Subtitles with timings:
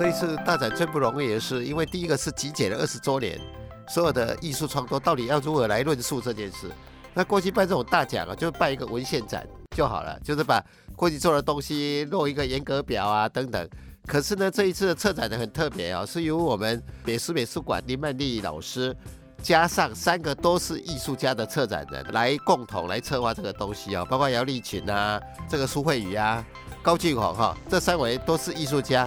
[0.00, 3.38] 这一次大展最不容易的是，因为第一个是集结了二十周年，
[3.86, 6.70] 所有的艺术创作到底要如何来论述这件事。
[7.12, 9.46] 那过去办这种大奖啊，就办一个文献展
[9.76, 10.64] 就好了，就是把
[10.96, 13.68] 过去做的东西弄一个严格表啊等等。
[14.06, 18.96] 可是呢，这一次的策展的很特别啊，是由我们北师美术馆林曼丽老师
[19.42, 26.42] 加上三个都是艺术家的策展人来共同来策划这个东西啊，包括姚立群啊、这个苏慧宇啊、
[26.82, 29.06] 高俊宏哈，这三位都是艺术家。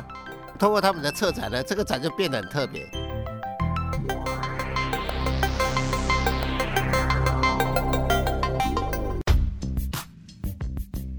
[0.60, 2.90] 通过他们的策展呢，这个展就变得很特别。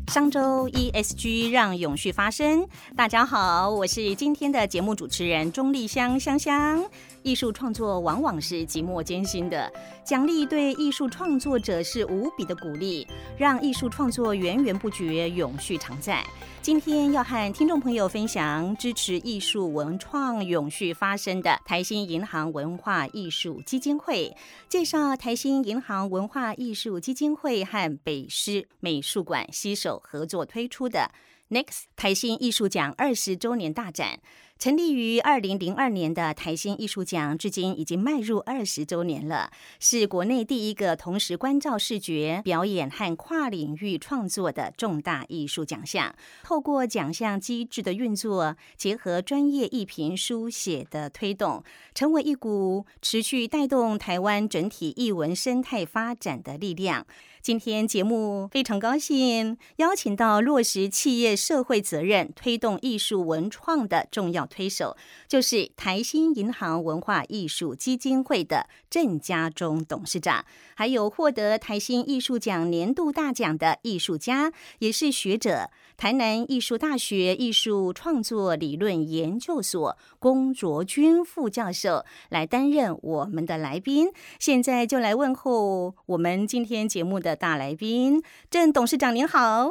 [0.08, 2.66] 上周 ESG 让永续发生。
[2.96, 6.84] 大家好，我是今天的节目主持人钟丽香香香。
[7.24, 9.72] 艺术创作往往是寂寞艰辛的，
[10.04, 13.06] 奖励对艺术创作者是无比的鼓励，
[13.38, 16.22] 让艺术创作源源不绝、永续常在。
[16.60, 24.36] 今天要和听众朋友分享支持艺术文创永续发生的台新银行文化艺术基金会，
[24.68, 31.10] 介绍台新银行文化艺术基金会和北师美术馆携手合作推出的
[31.48, 34.20] Next 台新艺术奖二十周年大展。
[34.64, 46.14] 成立于二零零二年的台新艺术奖，至今已经迈入二十周年了，是国内第一个同时关照视觉表演和跨领域创作的重大艺术奖项。
[46.42, 51.62] 透过奖项机制的运作，结合专业艺评书写的推动，
[51.94, 57.06] 成为一股持续带动台湾整体艺文生态发展的力量。
[57.44, 64.96] 今天节目非常高兴邀请到落实企业社会责任、推动艺术文创的重要推手，
[65.28, 70.42] 就是台新银行文化艺术基金会的郑家忠董事长，
[70.74, 75.68] 还有获得台新艺术奖年度大奖的艺术家，也是学者。
[75.96, 84.08] 台南艺术大学艺术创作理论研究所龚卓君副教授来担任我们的来宾。
[84.40, 89.68] 现在就来问候我们今天节目的大来宾郑董事长，您好。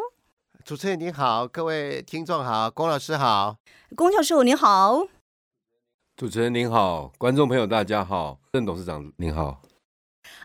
[0.63, 3.57] 主持人您好，各位听众好，龚老师好，
[3.96, 5.07] 龚教授您好。
[6.16, 9.62] 主持人您好，观众朋友大家好，郑董事长您好。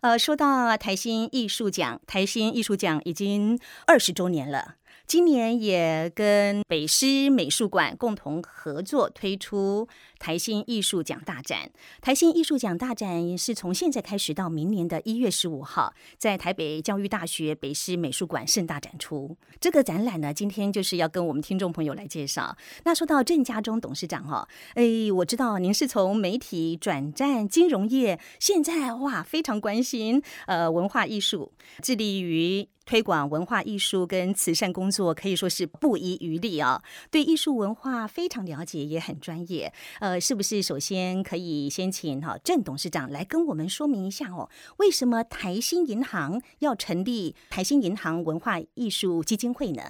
[0.01, 4.75] 呃，说到台新艺术奖，台新艺术奖已经二十周年了。
[5.09, 9.89] 今年也跟北师美术馆共同合作推出
[10.19, 11.71] 台新艺术奖大展。
[12.03, 19.35] 台新艺术奖大展是从现在开始到明年的一月十五号，在台北教育大学北师美术馆盛大展出。
[19.59, 22.55] 这个展览呢，今天就是要跟我们听众朋友来介绍。
[22.85, 32.69] 那说到郑家忠董事长哈，哎，我知道您是从媒体转战金融业，现在哇非常关心呃文化艺术，致力于。
[32.89, 36.83] 推广文化艺术跟慈善工作可以说是不遗余力啊！
[37.11, 39.73] 对艺术文化非常了解，也很专业。
[40.01, 44.49] 呃，是不是首先可以先请哈郑董事长来跟我们说明一下哦？
[44.79, 49.83] 为什么台新银行要成立台新银行文化艺术基金会呢？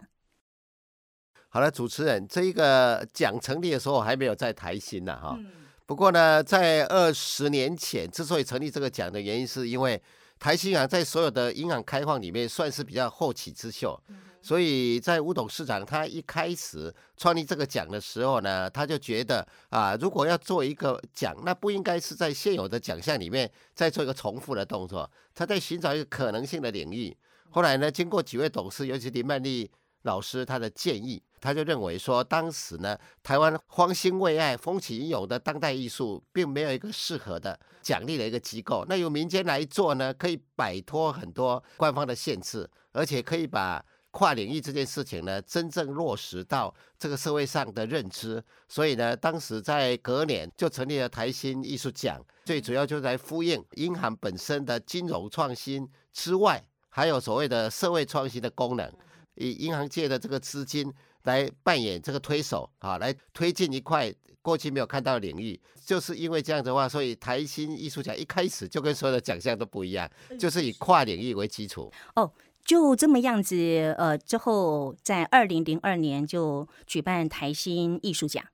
[1.48, 5.38] 好了，主持人，这一个奖成立的时候还没有在台新呢哈。
[5.86, 10.00] 不过呢，在二十年前之所以成立这个奖的原因，是因为。
[10.40, 14.00] 台新银行在所有的银行开放里面算是比较后起之秀，
[14.48, 27.14] 所以在吴董事长他一开始创立这个奖的时候呢，他就觉得啊，如果要做一个奖，那不应该是在现有的奖项里面再做一个重复的动作，他在寻找一个可能性的领域。
[27.50, 29.70] 后来呢，经过几位董事，尤其林曼丽
[30.04, 31.22] 老师他的建议。
[31.41, 38.84] 他就认为说，当时呢，台湾荒兴未艾、风起云涌的当代艺术，并没有一个适合的奖励的一个机构。
[38.88, 48.42] 那由民间来做呢，可以摆脱很多官方的限制，而且可以把跨领域这件事情呢，真正落实到这个社会上的认知。
[48.69, 58.92] 所以呢，当时在隔年就成立了台新艺术奖，最主要就是来呼应银行本身的金融创新之外，还有所谓的社会创新的功能，
[59.34, 60.93] 以银行界的这个资金。
[61.25, 71.93] 来扮演这个推手啊，来推进一块过去没有看到的领域，就是因为这样的话，所以台新艺术奖一开始就跟所有的奖项都不一样，就是以跨领域为基础。
[72.14, 72.32] 哦，
[72.69, 78.44] 就这么样子，呃，之后在二零零二年就举办台新艺术奖。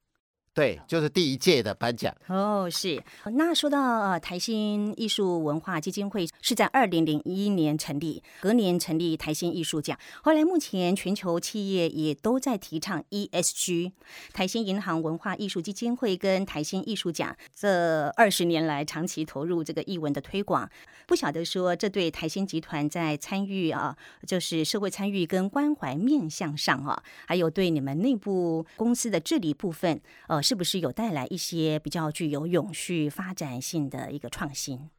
[0.54, 2.70] 对，就是第一届的颁奖哦。
[2.70, 3.02] 是，
[3.32, 9.98] 那说到呃，台新艺术文化基金会是在二零零一年成立，隔年成立台新艺术奖。
[10.22, 13.90] 后来目前全球企业也都在提倡 ESG。
[14.32, 20.70] 台新银行文化艺术基金会跟台新艺术奖这二十年来长期投入这个艺文的推广，
[21.08, 30.43] 不晓得说这对台新集团在参与啊，就是社会参与跟关怀面向上啊，还有对你们内部公司的治理部分，呃。
[30.44, 34.90] 是不是有带来一些比较具有永续发展性的一个创新？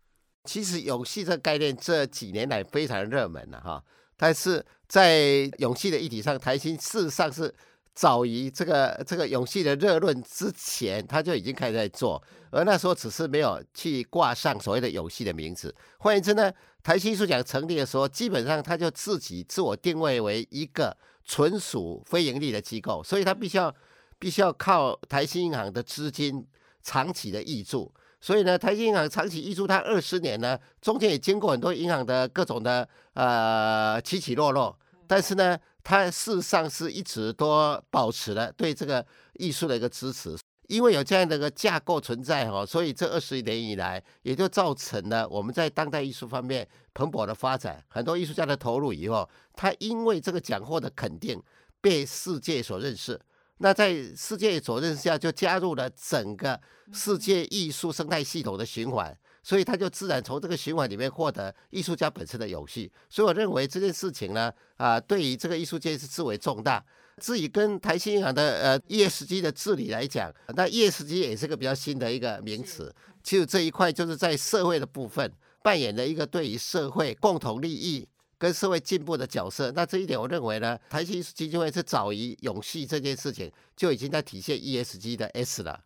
[0.44, 3.84] 其实永续这个概念这几年来非常热门了哈，
[4.18, 7.54] 但是在永续的议题上，台新事实上是
[7.94, 12.22] 早于这个这个永续的热论之前，他就已经开始在做，
[12.52, 15.74] 而那时候只是没有去挂上所谓的永续的名字。
[16.00, 16.52] 换言之呢，
[16.84, 23.74] 台新艺术奖成立的时候，基本上他就自己自我定位为一个纯属非盈利的机构，所以他必须要
[24.20, 26.46] 必须要靠台新银行的资金
[26.82, 27.94] 长期的挹注。
[28.22, 34.76] 所以呢，台新银行长期挹注它二十年呢，中间也经过很多银行的各种的呃起起落落，
[35.06, 40.36] 但是呢，它事实上是一直都保持了对这个艺术的一个支持，
[40.68, 51.40] 因为有这样的一个架构存在哈，所以这二十年以来，也就造成了我们在当代艺术方面蓬勃的发展，很多艺术家的投入以后，他因为这个奖获的肯定，
[51.80, 53.22] 被世界所认识。
[53.60, 56.60] 那在世界所认下，就加入了整个
[56.92, 62.92] 世界艺术生态系统的循环，所以他就自然从这个循环里面获得艺术家本身的游戏。
[63.10, 66.84] 所以我认为这件事情呢，啊，对于这个艺术界是至为重大。
[67.22, 72.94] 至于跟台新银行的呃 ESG 的治理来讲，那 ESG 也是个比较新的一个名词。
[73.24, 75.32] 其实这一块就是在社会的部分
[75.64, 78.06] 扮演了一个对于社会共同利益。
[78.46, 85.84] 跟社会进步的角色，那这一点我认为呢，台新基金会是早于永续这件事情就已经在体现 ESG 的 S 了。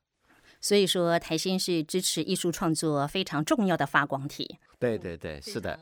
[0.60, 4.58] 所以说，台新是支持艺术创作非常重要的发光体。
[4.78, 5.80] 对对对，是的。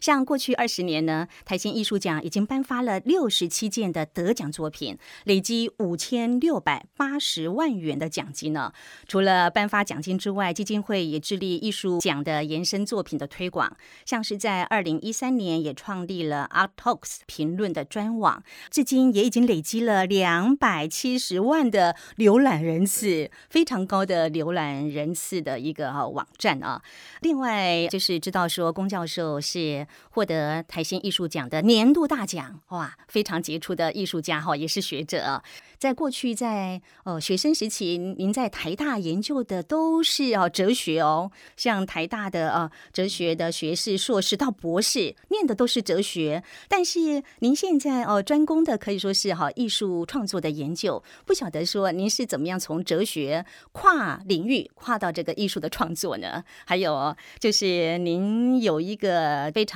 [0.00, 8.72] 像过去二十年呢，台新艺术奖已经颁发了六十七件的得奖作品，累积五千六百八十万元的奖金呢。
[9.06, 13.76] 除了颁发奖金之外，基金会也致力艺术奖的延伸作品的推广。
[14.04, 26.82] 像是在二零一三年也创立了 Art Talks 评论的专网，至今也已经累积了两百七十万的浏览人次，非常高的浏览人次的一个网站啊。
[27.20, 29.81] 另外就是知道说，龚教授是。
[30.10, 35.42] 获得台新艺术奖的年度大奖，哇，非常杰出的艺术家哈，也是学者。
[35.78, 46.44] 在过去，在呃学生时期，您在台大研究的都是哦哲学哦，像台大的呃哲学的学士、硕士到博士，念的都是哲学。
[46.68, 56.44] 但是您现在哦专攻的可以说是哈艺术创作的研究，不晓得说您是怎么样从哲学跨领域跨到这个艺术的创作呢？
[56.64, 59.71] 还有就是您有一个非常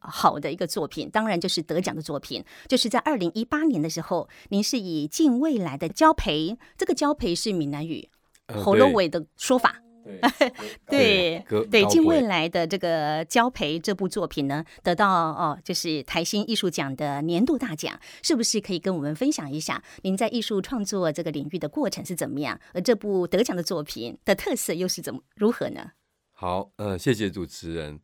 [0.00, 8.08] 好的一个作品，当然就是得奖的作品，就是在二零一八年的时候，您是以近未来的交培，这个交培是闽南语
[8.48, 9.82] 喉咙尾的说法。
[10.88, 22.60] 对对，近未来的这个交培这部作品呢，得到哦，就是台新艺术奖的年度大奖，是不是可以跟我们分享一下您在艺术创作这个领域的过程是怎么样？
[22.72, 25.90] 而这部得奖的作品的特色又是怎么如何呢？
[26.32, 27.98] 好，呃，谢谢主持人。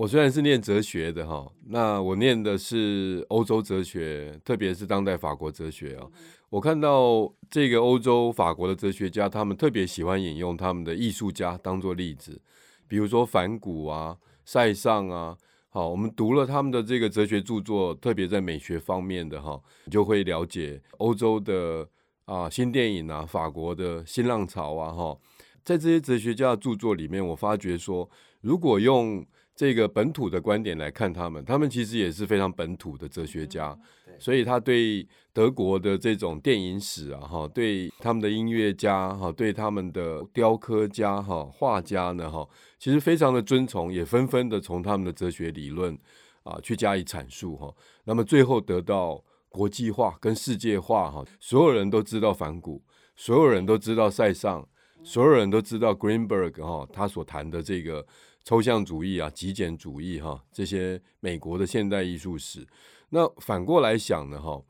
[0.00, 6.06] 我虽然是念哲学的哈，那我念的是欧洲哲学，特别是当代法国哲学啊。
[6.48, 12.40] 我看到这个欧洲法国的哲学家，他们特别喜欢引用他们的艺术家当做例子，
[12.88, 14.16] 比如说梵谷啊、
[14.46, 15.36] 塞尚啊。
[15.68, 19.60] 好，我们读了他们的这个哲学著作，特别在美学方面的哈，
[19.90, 21.86] 就会了解欧洲的
[22.24, 25.18] 啊新电影啊、法国的新浪潮啊哈。
[25.62, 28.08] 在这些哲学家的著作里面，我发觉说，
[28.40, 29.22] 如果用
[29.60, 33.78] 这个本土的观点来看，他们，他们其实也是非常本土的哲学家，
[34.18, 42.48] 所以他对德国的这种电影史啊，哈，对他们的音乐家，哈，对他们的雕刻家，哈，画家呢，哈，
[42.78, 45.94] 其实非常的尊崇，也纷纷的从他们的哲学理论
[46.42, 47.70] 啊去加以阐述，哈，
[48.04, 52.82] 那么最后得到国际化跟世界化，哈，所有人都知道反骨，
[53.14, 54.66] 所有人都知道塞尚，
[55.04, 58.06] 所有人都知道 Greenberg，哈，他所谈的这个。
[58.44, 62.66] 抽象主义啊，极简主义哈，这些美国的现代艺术史。
[63.10, 64.62] 那反过来想呢哈，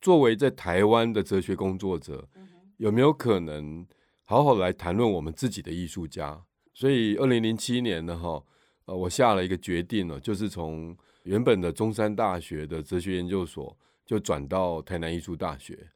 [0.00, 2.28] 作为在台湾的哲学工作者，
[2.76, 3.86] 有没有可能
[4.24, 6.44] 好好来谈论我们自己的艺术家？
[6.72, 8.42] 所以二零零七年呢哈，
[8.84, 15.90] 呃，我下了一个决定呢，就是从原本的中山大学的哲学研究所，就转到台南艺术大学。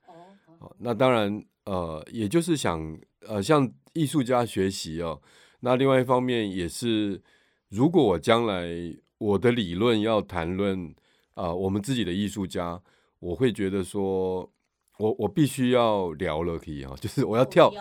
[0.58, 5.22] 哦，那当然呃，也就是想呃，向艺术家学习哦。
[5.64, 7.22] 那另外一方面也是，
[7.68, 8.66] 如果我将来
[9.18, 10.92] 我的理论要谈论
[11.34, 12.82] 啊，我们自己的艺术家，
[13.20, 14.50] 我会觉得说，
[14.98, 17.72] 我我必须要聊了可以啊， 就是我要跳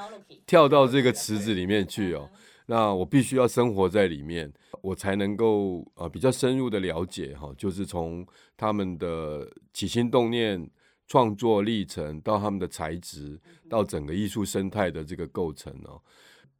[0.45, 2.29] 跳到这个池子里面去哦。
[2.67, 8.23] 那我必须要生活在里面，我才能够啊比较深入的了解哈，就是从
[8.55, 10.69] 他们的起心动念、
[11.07, 15.99] 创作历程，到他们的材质，到整个艺术生态的这个构成哦。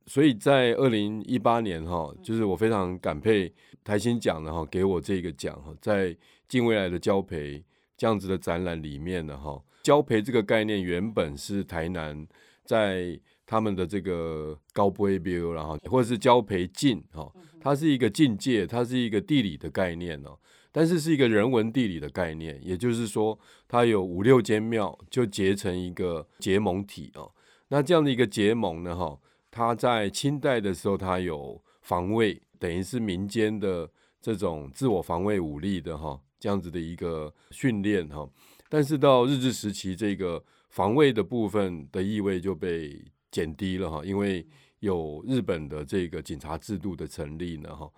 [0.07, 3.53] 所以在二零一八年哈，就是我非常感佩
[3.83, 6.15] 台新奖的哈，给我这个奖哈，在
[6.47, 7.63] 近未来的交培
[7.95, 12.27] 这样子的展览里面呢哈，交培这个概念原本是台南
[12.65, 20.37] 在他们的这个高波 view 然后或者是交培境哈，它是一个境界，它是一个地理的概念哦，
[20.71, 27.31] 但是是一个人文地理的概念，也就是说它有五六间庙就结成一个结盟体哦，
[27.69, 29.17] 那这样的一个结盟呢哈。
[29.51, 33.91] 他在清代的时候，他有防卫，等于是民间的
[34.21, 38.27] 这种自我防卫武力的哈，这样子的一个训练哈。
[38.69, 44.47] 但是到日治时期，这个防卫的部分的意味就被减低了哈，因为
[44.79, 47.91] 有日本的这个警察制度的成立呢哈，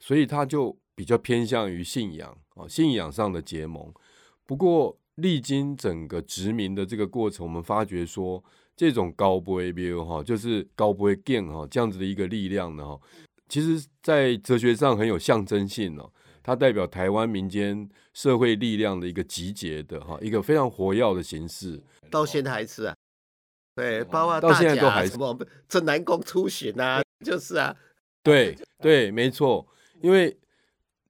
[0.00, 3.94] 所以他就比较偏向于信仰啊，信仰上的结盟。
[4.44, 8.42] 不过历经整个殖民的这个过程，我们发觉说。
[8.78, 13.00] 这种高波 A B 哈，就是高波 gain 哈，这样子的一个力量呢哈，
[13.48, 16.08] 其实在哲学上很有象征性哦，
[16.44, 21.82] 它代表台湾民间社会力量的一个集结的哈，一个非常活跃的形式。
[22.08, 22.94] 到现在还是啊，
[23.74, 25.36] 对，包括到现在都还是什么
[25.68, 27.74] 这南宫出巡啊，就是啊，
[28.22, 29.66] 对对，没错，
[30.00, 30.38] 因为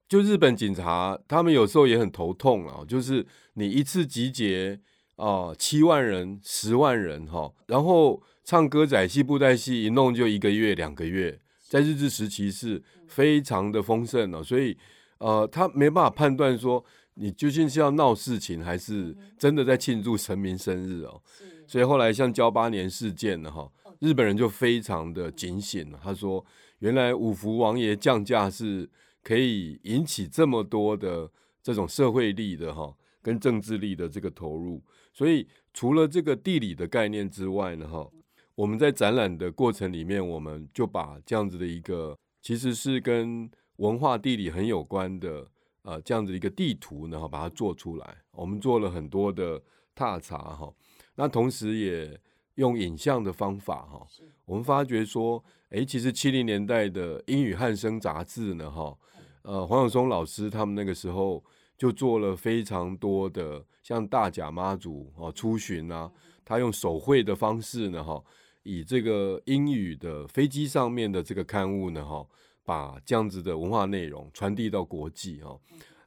[0.08, 4.80] 就日本警察他们有时候也很头痛啊，就是你一次集结。
[5.18, 11.36] 哦，七万人、十万人哈，然后唱歌仔戏、布袋戏一弄就一个月、两个月，
[11.68, 14.78] 在日治时期是非常的丰盛哦，所以
[15.18, 16.84] 呃，他没办法判断说
[17.14, 21.20] 你究竟是要闹事情，还是真的在庆祝神明生日哦。
[21.66, 26.44] 所以后来像交八年事件呢哈，日本人就非常的警醒了，他说
[26.78, 28.88] 原来五福王爷降价是
[29.24, 31.28] 可以引起这么多的
[31.60, 34.82] 这种社会力的哈，跟政治力的这个投入。
[35.12, 38.08] 所以，除了这个地理的概念之外呢，哈，
[38.54, 45.48] 我们在展览的过程里面，我们就把这样子的一个，其实是跟文化地理很有关的，
[45.82, 48.18] 呃，这样子一个地图呢，哈，把它做出来。
[48.30, 49.60] 我们做了很多的
[49.94, 50.72] 踏查，哈，
[51.16, 52.20] 那同时也
[52.54, 54.06] 用影像的方法，哈，
[54.44, 58.96] 我们发觉说，哎，其实七零年代的英语汉声杂志呢，哈，
[59.42, 61.42] 呃，黄永松老师他们那个时候。
[61.78, 66.10] 就做了非常多的像大甲妈祖哦出巡啊，
[66.44, 68.20] 他用手绘的方式呢哈，
[68.64, 72.26] 以这个英语的飞机上面的这个刊物呢哈，
[72.64, 75.56] 把这样子的文化内容传递到国际哈。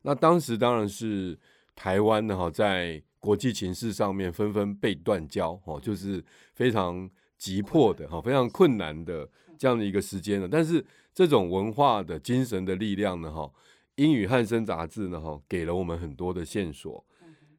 [0.01, 1.39] 那当时当然是
[1.73, 6.21] 台湾呢哈，在国际情势上面纷纷被断交哦，就是
[6.53, 10.49] 非常急迫的哈，非常困难的这样的一个时间了。
[10.49, 13.49] 但是这种文化的精神的力量呢哈。
[13.95, 17.05] 英语汉声杂志呢，哈，给了我们很多的线索，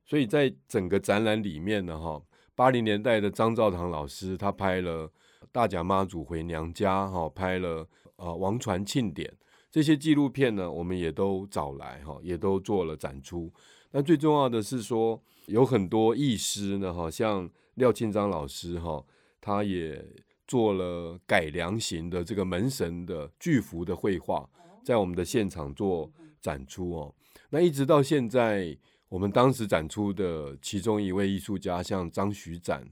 [0.05, 2.21] 所以在整个展览里面呢，哈，
[2.55, 5.13] 八零年代的张兆堂老师他拍了
[5.53, 7.87] 大甲妈祖回娘家，哈，拍了
[8.17, 9.33] 呃王传庆典
[9.71, 13.53] 这些纪录片呢，我们也都找来，哈，也都做了展出。
[13.91, 19.05] 那最重要的是说，有很多艺师呢，哈，像廖庆章老师，哈，
[19.41, 20.03] 他也
[20.47, 24.49] 做了改良型的这个门神的巨幅的绘画，
[24.83, 26.11] 在我们的现场做。
[26.43, 27.15] 展出哦，
[27.51, 28.77] 那一直到现在，
[29.09, 32.85] 我们当时展出的其中一位艺术家，像张徐展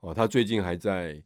[0.00, 1.20] 哦，他最近还在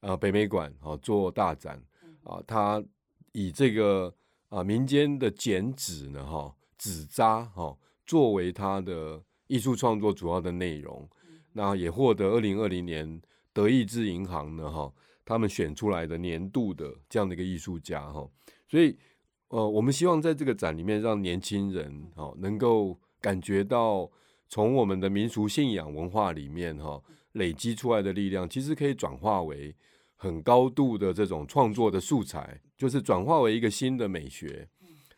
[0.00, 1.82] 呃北美馆哦做大展
[2.24, 2.84] 啊，他
[3.32, 4.14] 以这个
[4.50, 11.08] 啊民间的剪纸呢哈纸扎哈作为他的艺术创作主要的内容，
[11.54, 14.92] 那也获得二零二零年德意志银行呢哈
[15.24, 18.28] 他们选出来的年度的这样的一个艺术家哈，
[18.68, 18.94] 所以。
[19.48, 24.10] 呃，我们希望在这个展里面，让年轻人哈能够感觉到，
[24.48, 27.00] 从我们的民俗信仰文化里面哈
[27.32, 29.74] 累积出来的力量，其实可以转化为
[30.16, 34.68] 很高度的这种创作的素材，就是转化为一个新的美学。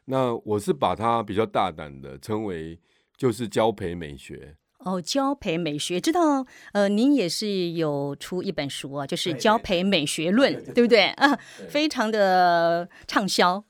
[0.06, 2.78] 那我是把它比较大胆的称为，
[3.16, 4.56] 就是交培美学。
[4.86, 11.36] 哦，教培美学，知道，呃，您也是有出一本书啊，就是《教培美学论》，对不对啊？
[11.68, 13.64] 非常的畅销。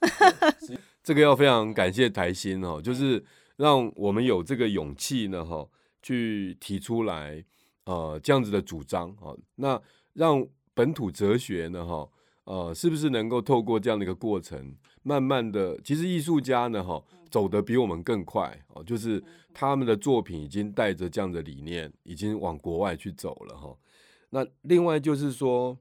[1.03, 3.25] 这个要非常感谢台新哦，就是
[3.57, 5.67] 让我们有这个勇气呢，哈，
[6.03, 7.43] 去提出来，
[7.87, 9.81] 呃，这样子的主张哦，那
[10.13, 12.07] 让本土哲学呢，哈，
[12.45, 14.75] 呃，是不是能够透过这样的一个过程，
[15.07, 17.03] 慢慢的，其实艺术家呢，哈。
[17.29, 19.23] 走得比我们更快哦，就是
[19.53, 23.77] 他们的作品已经带着这样的理念，已经往国外去走了哈。
[24.31, 25.77] 那另外就是说，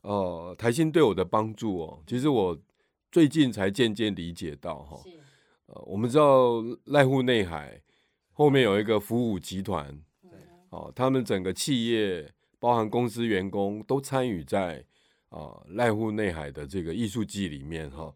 [0.00, 2.58] 呃，台新对我的帮助哦，其实我
[3.12, 4.98] 最近才渐渐理解到哈。
[5.66, 6.54] 呃，我们知道
[6.86, 7.80] 濑户内海
[8.32, 9.96] 后面有一个福武集团，
[10.70, 12.28] 哦，他们整个企业，
[12.58, 14.82] 包含公司员工都参与在
[15.28, 18.12] 啊濑户内海的这个艺术季里面哈。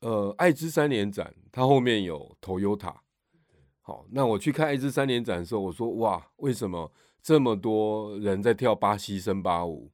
[0.00, 2.94] 呃，爱知三连展，它后面有 Toyota。
[3.80, 9.90] 好，那我去看爱知三连展的时候，我说哇，为什么这么多人在跳巴西森巴舞？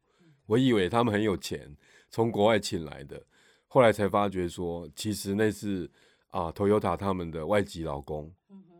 [0.46, 1.76] 我以为他们很有钱，
[2.10, 3.24] 从国外请来的，
[3.68, 5.90] 后来才发觉说，其实那是
[6.28, 8.32] 啊，Toyota 他们的外籍劳工。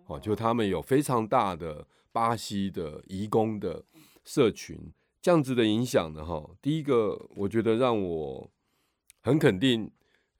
[0.07, 3.85] 哦，就他们有非常大的巴西的移工的
[4.25, 8.50] 社群，这样子的影响呢，哈，第一个我觉得让我
[9.23, 9.91] 很肯定。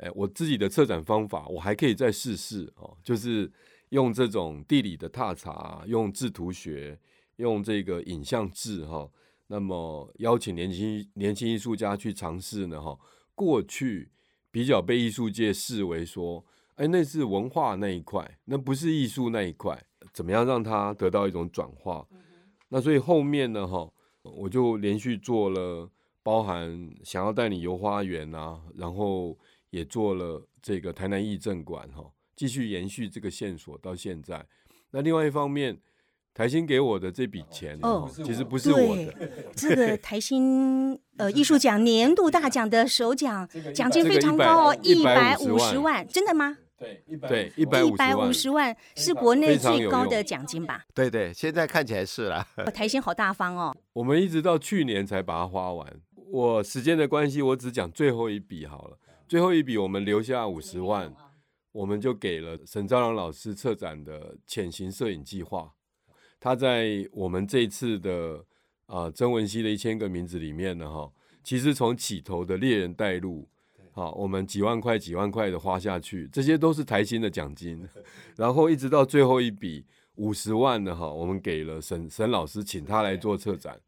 [0.03, 3.49] 哎，我自己的策展方法，我还可以再试试哦，就是
[3.91, 6.99] 用这种地理的踏查，用制图学，
[7.37, 9.09] 用这个影像制哈，
[9.47, 12.99] 那么邀请年轻年轻艺术家去尝试呢哈。
[13.37, 14.11] 过去
[14.51, 16.45] 比较被艺术界视为说，
[16.75, 19.81] 哎，那是文化那一块，那不是艺术那一块，
[20.13, 22.05] 怎么样让它得到一种转化？
[22.71, 23.89] 那所以后面呢哈，
[24.23, 25.89] 我就连续做了，
[26.25, 29.39] 包含想要带你游花园啊，然后。
[29.73, 32.05] 也做了这个台南艺政馆哈，
[32.37, 34.47] 继续延续这个线索到现在。
[34.91, 35.79] 那另外一方面，
[36.35, 39.15] 台新给我的这笔钱哦，其实不是我的。
[39.57, 46.59] 这个台新 呃艺术奖年度大奖的首奖，奖金非常高哦，一百五十万，真的吗？
[46.79, 50.85] 对，一百一百五十万是国内最高的奖金吧？
[50.93, 52.47] 对对，现在看起来是了。
[52.75, 53.75] 台新好大方哦。
[53.95, 56.01] 我们一直到去年才把它花完。
[56.31, 58.99] 我时间的关系，我只讲最后一笔好了。
[59.33, 61.11] 最后一笔，我们留下五十万，
[61.73, 65.73] 我们就给了沈昭良老师策展的潜行摄影计划。
[66.39, 68.45] 他在我们这次的
[68.85, 71.11] 啊曾文熙的一千个名字里面呢，哈，
[71.43, 73.49] 其实从起头的猎人带路，
[73.93, 77.89] 好，我们几万块几万块的花下去，这些都是台新的奖金，
[78.37, 79.87] 然后一直到最后一笔
[80.17, 83.81] 五十万的哈，我们给了沈沈老师，请他来做策展，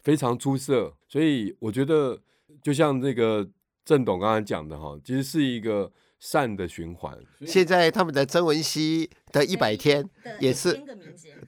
[0.00, 0.96] 非常出色。
[1.06, 2.18] 所以我觉得，
[2.62, 3.46] 就像这个。
[3.88, 7.18] 郑董刚才讲的哈，其实是一个善的循环。
[7.46, 10.06] 现在他们的曾文熙的一百天
[10.40, 10.78] 也是，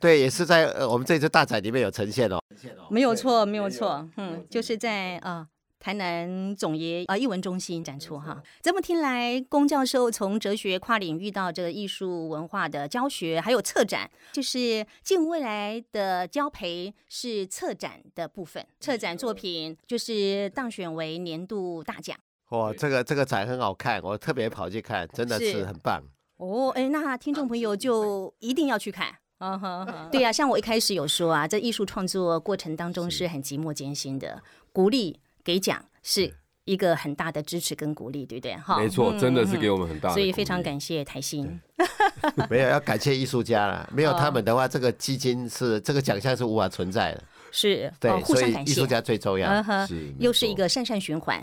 [0.01, 2.41] 对，也是在呃我们这次大展里面有呈现哦。
[2.89, 5.49] 没有错，没有错，嗯，就是在啊。
[5.83, 22.15] 台南总爷啊艺文中心展出哈，这么听来，龚教授从哲学跨领域到这个艺术文化的教学，还有策展，就是近未来的教培是策展的部分，策展作品就是当选为年度大奖。
[22.51, 26.03] 哇，这个这个展很好看，我特别跑去看，真的是很棒。
[26.37, 29.09] 哦，哎，那听众朋友就一定要去看。
[29.39, 35.19] 啊哈，对呀，像我一开始有说啊，在艺术创作过程当中是很寂寞艰辛的，鼓励。
[35.43, 36.31] 给奖是
[36.65, 38.55] 一个很大的支持跟鼓励，对不对？
[38.59, 41.59] 哈，没错，真的是给我们很大，所以非常感谢台新。
[42.51, 47.25] 没有要感谢艺术家了，没有他们的话，这个基金是这个奖项是无法存在的。
[47.51, 51.43] 是，对，互相感谢，艺术家最重要，是，又是一个善善循环。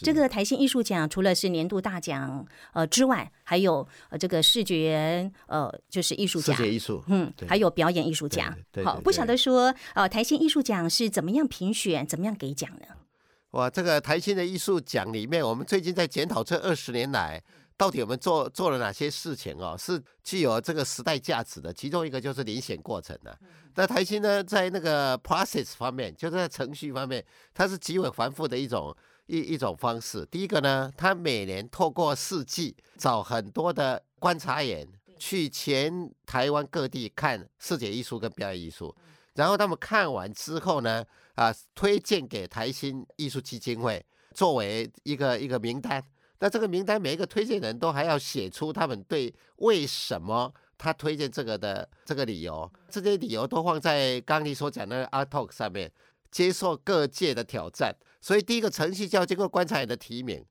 [0.00, 8.56] 这个台新艺术奖除了是年度大奖呃之外，还有呃这个视觉呃就是艺术奖，视觉艺术，嗯，还有表演艺术奖。
[8.84, 12.86] 好，不晓得说呃台新艺术奖是怎么样评选，怎么样给奖呢？
[13.50, 17.40] 哇，这个台新的艺术奖里面，我们最近在检讨这二十年来
[17.76, 21.72] 到底我们做做了哪些事情哦，是具有这个时代价值的。
[21.72, 23.38] 其中一个就是遴选过程的。
[23.76, 28.96] 那台新呢，在那个 process 方面，就是在程序方面，它是极为繁复的一种。
[29.26, 34.86] 一一种方式，第一个呢，他每年透过四季找很多的观察员
[35.18, 38.94] 去全台湾各地看视觉艺术跟表演艺术，
[39.34, 46.02] 然后他们看完之后呢，啊，推荐给台新艺术基金会作为一个一个名单。
[46.40, 55.90] 那这个名单每一个推荐人都还要写出他们对为什么他推荐这个的这个理由，这些理由都放在刚你所讲的 Art Talk 上面，
[56.34, 57.94] 接受各界的挑战。
[58.20, 60.44] 所以第一个程序就要经过观察员的提名，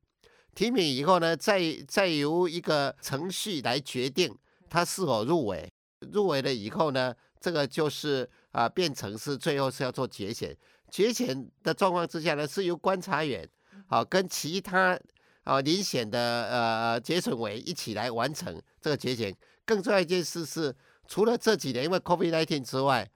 [0.56, 4.34] 提名以后呢，再再由一个程序来决定
[4.70, 5.70] 他是否入围。
[6.14, 10.56] 入围了以后呢，这个就是啊，变成是最后是要做决选。
[10.90, 13.46] 决选的状况之下呢，是由观察员
[13.88, 14.98] 好跟其他
[15.44, 16.20] 啊遴选的
[16.50, 19.36] 呃决审委一起来完成这个决选。
[19.66, 20.74] 更重要一件事是，
[21.08, 23.10] 除了这几年因为 COVID-19 之外，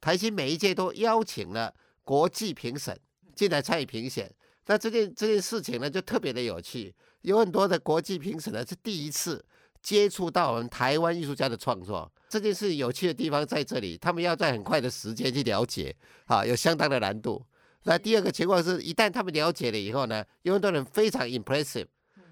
[0.00, 1.72] 台新每一届都邀请了
[2.04, 2.98] 国际评审。
[3.34, 4.30] 进来参与评选，
[4.66, 6.94] 那这件这件事情呢，就特别的有趣。
[7.22, 9.42] 有很多的国际评审呢，是第一次
[9.80, 12.12] 接触到我们台湾艺术家的创作。
[12.28, 17.42] 这件事有趣的地方在这里，他们要在很快的时间去了解，啊，有相当的难度。
[17.84, 21.86] 那第二个情况是，一旦他们了解了以后呢，有很多人非常 impressive，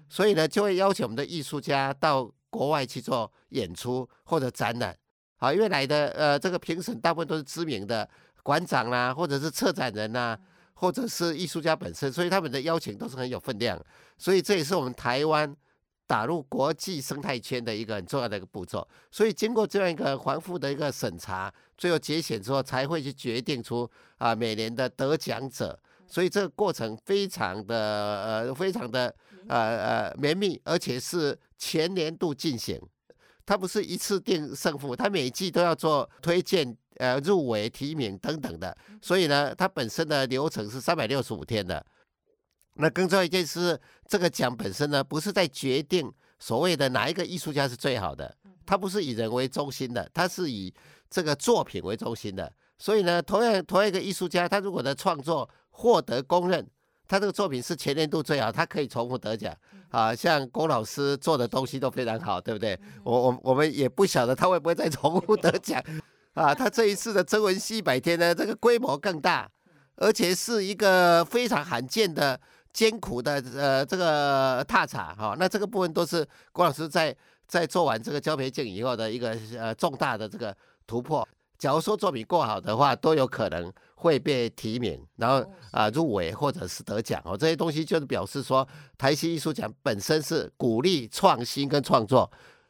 [0.07, 4.95] 所以呢，就会邀请我们的艺术家到国外去做演出或者展览。
[5.37, 8.07] 好，因为来的呃这个评审大部分都是知名的
[8.43, 10.37] 馆长啦，或者是策展人呐，
[10.73, 13.79] 或者是艺术家本身，所以他们的邀请都是很有分量。
[14.17, 15.55] 所以这也是我们台湾
[16.07, 18.87] 打入国际生态圈的一个很重要的一个步骤。
[19.11, 25.79] 所以经过这样一个繁复的一个审查，最后节选之后才会去决定出啊每年的得奖者。
[26.07, 29.15] 所以这个过程非常的呃，非常的
[29.47, 32.77] 呃呃绵密，而且是全年度进行，
[33.45, 38.75] 它不是一次定胜负，他每季都要做推荐、呃入围、提名等等的。
[39.01, 41.85] 所以呢，它本身的流程是三百六十五天的。
[42.75, 50.73] 那更重要一件事，这个奖本身呢，不是在决定所谓的哪一个艺术家是最好的，它不是以人为中心的，它是以
[51.09, 52.51] 这个作品为中心的。
[52.79, 56.67] 所以呢，同样同样一个艺术家，他如果的创作，获得公认，
[57.11, 59.53] 他这个作品是全年度最好，他可以重复得奖
[59.89, 60.15] 啊。
[60.15, 62.79] 像龚老师做的东西都非常好，对不对？
[63.03, 65.83] 我我我们也不晓得他会不会再重复得奖
[66.35, 66.55] 啊。
[66.55, 69.45] 他这一次的曾文熙一百天呢，这个规模更大，
[69.97, 72.39] 而且是一个非常罕见的
[72.71, 75.35] 艰苦的呃这个踏查哈。
[75.37, 77.13] 那这个部分都是龚老师在
[77.45, 80.55] 在做完这个交培镜以后的一个呃重大的这个
[80.87, 81.27] 突破。
[81.61, 83.71] 假如说作品够好的话，都有可能。
[84.01, 92.27] 会被提名，然后啊入围或者是得奖哦，这些东西就是表示说，台西艺术奖本身是鼓励创新跟创作，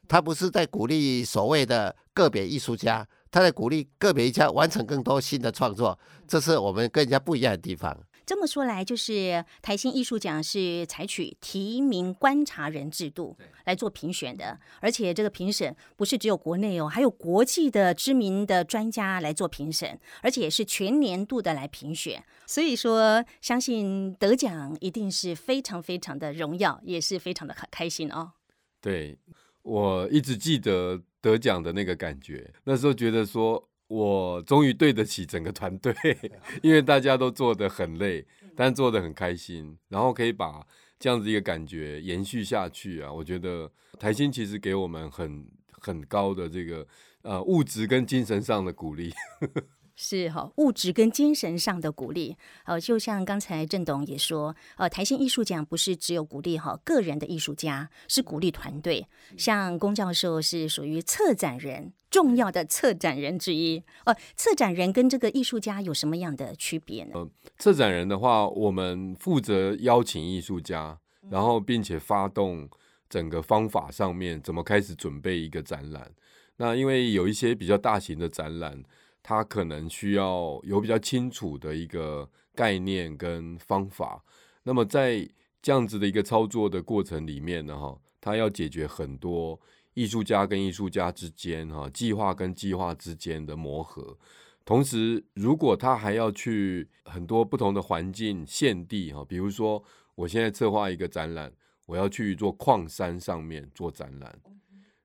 [0.10, 7.97] 它不是在鼓励所谓的个别艺术家，它在鼓励个别艺术家完成更多新的创作，这是我们跟人家不一样的地方。
[8.32, 22.24] 这么说来，就是台新艺术奖是采取提名观察人制度来做评选的，而且这个评审不是只有国内哦，还有国际的知名的专家来做评审，而且也是全年度的来评选。
[22.48, 28.32] 所以说，相信得奖一定是非常非常的荣耀，也是非常的开心哦。
[28.80, 29.20] 对，
[29.63, 33.67] 我一直记得得奖的那个感觉，那时候觉得说。
[33.91, 35.93] 我终于对得起整个团队，
[36.63, 38.25] 因为大家都做得很累，
[38.56, 40.65] 但做得很开心，然后可以把
[40.97, 43.12] 这样子一个感觉延续下去啊！
[43.12, 46.88] 我觉得台新其实给我们很很高的这个
[47.23, 49.12] 呃物质跟精神上的鼓励。
[50.04, 52.36] 是哈，物质跟精神上的鼓励，
[52.66, 59.06] 呃，就像刚才郑董也说，呃，台新艺术奖不是只有鼓励哈个人的艺术家，是鼓励团队。
[59.38, 63.84] 像龚教授是属于策展人，重要的策展人之一。
[64.06, 67.28] 呃，策展人跟这个艺术家有什么样的区别呢？
[67.60, 70.98] 策展人的话，我们负责邀请艺术家，
[71.30, 72.68] 然后并且发动
[73.08, 76.12] 整个方法上面怎么开始准备一个展览。
[76.58, 78.84] 那因为有一些比较大型的展览。
[79.24, 84.24] 他可能需要有比较清楚的一个概念跟方法，
[84.64, 85.30] 那么在
[85.62, 89.60] 这样子的一个操作的过程里面呢，哈，他要解决很多
[89.94, 94.18] 艺术家跟艺术家之间，哈，计划跟计划之间的磨合。
[94.66, 99.84] 同时，如果他还要去很多不同的环境限地，哈，比如说
[100.16, 101.52] 我现在策划一个展览，
[101.86, 104.40] 我要去做矿山上面做展览，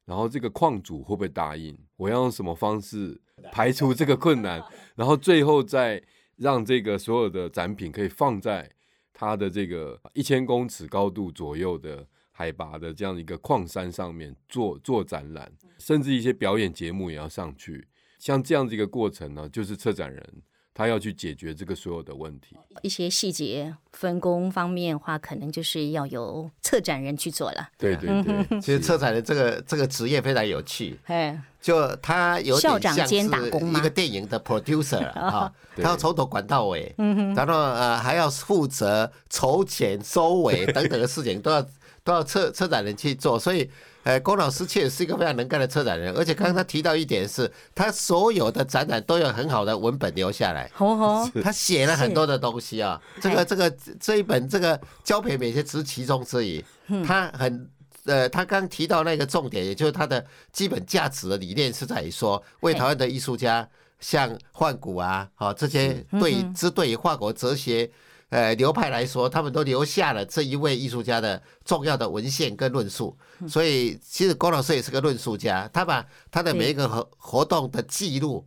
[0.05, 1.77] 然后这个矿主会不会答应？
[1.97, 3.21] 我要用什么方式？
[3.53, 4.63] 排除这个困难，
[4.97, 6.03] 然后最后再
[6.37, 8.71] 让这个所有的展品可以放在
[9.13, 17.89] 它的这个一千公尺高度左右的海拔的这样一个矿山上面做做展览，甚至一些表演节目也要上去。
[18.19, 20.43] 像这样子一个过程呢，就是策展人。
[20.79, 27.67] 他要去解决这个所有的问题，一些细节分工方面的话，可能就是要由策展人去做了。
[27.79, 36.95] 对对对，其实策展人这个这个职业非常有趣，哎，就他有点像是一个电影的 producer 啊，他要从头管到尾，
[37.35, 41.61] 然后呃还要负责筹钱、收尾等等的事情，都要
[42.05, 43.69] 都要策策展人去做，所以。
[44.07, 50.71] 呃，郭老师确实是一个非常能干的策展人，而且刚刚他提到一点是，他所有的展览都有很好的文本留下来。
[50.79, 53.03] 哦他写了很多的东西啊。
[53.21, 56.65] 这个这个这一本这个交培美学只是其中之一。
[57.05, 57.69] 他很
[58.07, 63.69] 呃，他刚提到那个重点，也就是他的基本价值的理念是在于说，为台湾的艺术家，
[64.01, 67.91] 像幻谷啊，好这些对之对于法国哲学。
[68.29, 73.17] 呃，流派来说，他们都留下了这一位艺术家的重要的文献跟论述，
[73.49, 78.45] 所以其实郭老师也是个论述家，他把他的每一个活活动的记录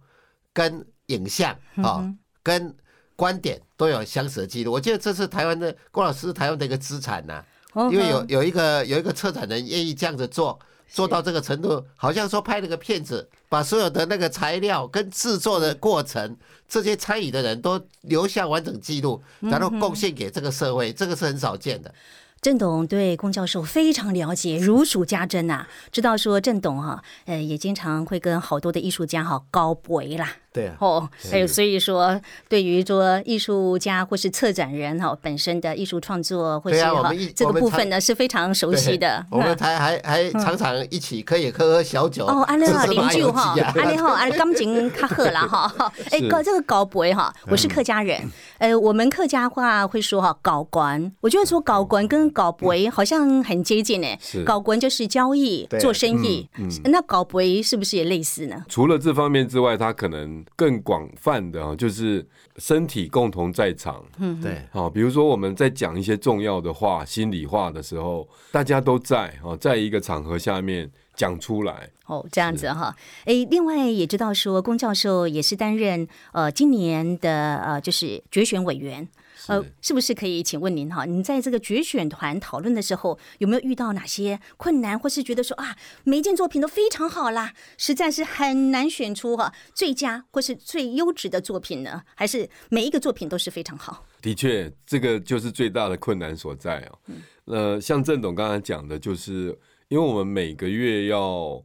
[0.52, 2.76] 跟影像啊，跟
[3.16, 4.74] 观点都有相似的记录。
[4.74, 7.42] 我觉得这是台湾的郭老师台湾的一个资产呐，
[7.76, 10.60] 因为有有一个有一个策展人愿意这样子做。
[10.92, 16.36] 做到这个程度，好像说拍了个片子，把所有的那个材料跟制作的过程，
[16.68, 21.94] 这些参与的人都留下完整记录，然后贡献给这个社会，这个是很少见的。
[22.42, 25.68] 郑董对龚教授非常了解，如数家珍呐。
[25.92, 30.38] 知道说郑董哈，呃，也经常会跟好多的艺术家哈高博啦。
[30.52, 39.24] 对啊，哦，还有所以说，对于说艺术家或是策展人哈本身的艺术创作或是哈这个部分呢是非常熟悉的。
[39.30, 42.26] 我们还还还常常一起可以喝喝小酒。
[42.26, 45.94] 哦，安利好邻居哈，安利好安感情卡喝啦哈。
[46.10, 48.20] 哎，搞这个搞博哈，我是客家人，
[48.58, 54.20] 呃，我们客家话会说哈搞官，我觉得说搞官跟搞博好像很接近哎。
[54.44, 56.50] 高官就是交易做生意，
[56.86, 58.66] 那搞博是不是也类似呢？
[58.68, 60.39] 除了这方面之外，他可能。
[60.56, 62.26] 更广泛的啊，就是
[62.58, 79.08] 身体共同在场，嗯，对，啊，比如说我们在讲一些重要的话、心里话的时候，大家都在哦，在一个场合下面讲出来，哦，这样子哈，哎，另外也知道说，龚教授也是担任呃今年的呃就是决选委员。
[79.50, 81.06] 呃，是不是可以请问您哈？
[81.06, 92.04] 您在这个决选团讨论的时候，有没有遇到哪些困难，或是觉得说啊，每一件作品都非常好啦，实在是很难选出哈最佳或是最优质的作品呢？
[92.16, 94.06] 还是每一个作品都是非常好？
[94.22, 97.00] 的确，这个就是最大的困难所在哦。
[97.46, 99.58] 呃，像郑董刚才讲的，就是
[99.88, 101.64] 因为我们每个月要。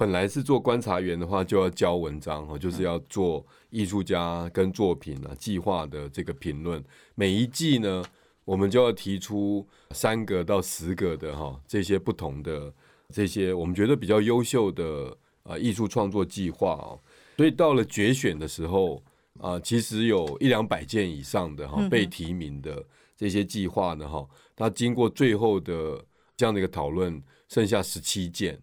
[0.00, 6.82] 本来是做观察员的话，就要交文章哈，就是要做艺术家跟作品啊计划的这个评论。
[7.14, 8.02] 每一季呢，
[8.46, 12.72] 我们就要提出三个到十个的哈这些不同的
[13.10, 16.98] 这些我们觉得比较优秀的啊艺术创作计划哦。
[17.36, 19.02] 所以到了决选的时候
[19.38, 22.82] 啊，其实有一两百件以上的哈被提名的
[23.18, 26.02] 这些计划呢哈，它经过最后的
[26.38, 28.58] 这样的一个讨论，剩下十七件。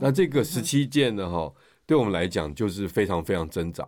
[0.00, 1.28] 那这个十七件呢？
[1.28, 1.52] 哈，
[1.86, 3.86] 对我们来讲就是非常非常挣扎。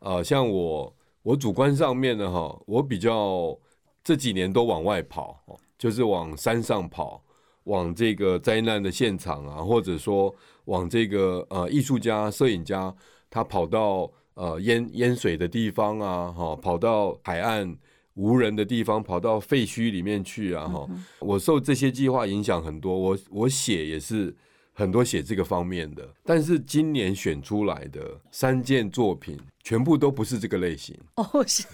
[0.00, 3.58] 呃，像我，我主观上面呢，哈，我比较
[4.04, 5.42] 这几年都往外跑，
[5.78, 7.22] 就是往山上跑，
[7.64, 10.32] 往这个灾难的现场啊，或者说
[10.66, 12.94] 往这个呃艺术家、摄影家
[13.30, 17.76] 他跑到呃淹淹水的地方啊，哈，跑到海岸
[18.14, 20.86] 无人的地方，跑到废墟里面去啊，哈。
[21.18, 24.36] 我受这些计划影响很多，我我写也是。
[24.78, 31.66] 很多写这个方面的，但是今年选出来的三件作品全部都不是这个类型哦，是，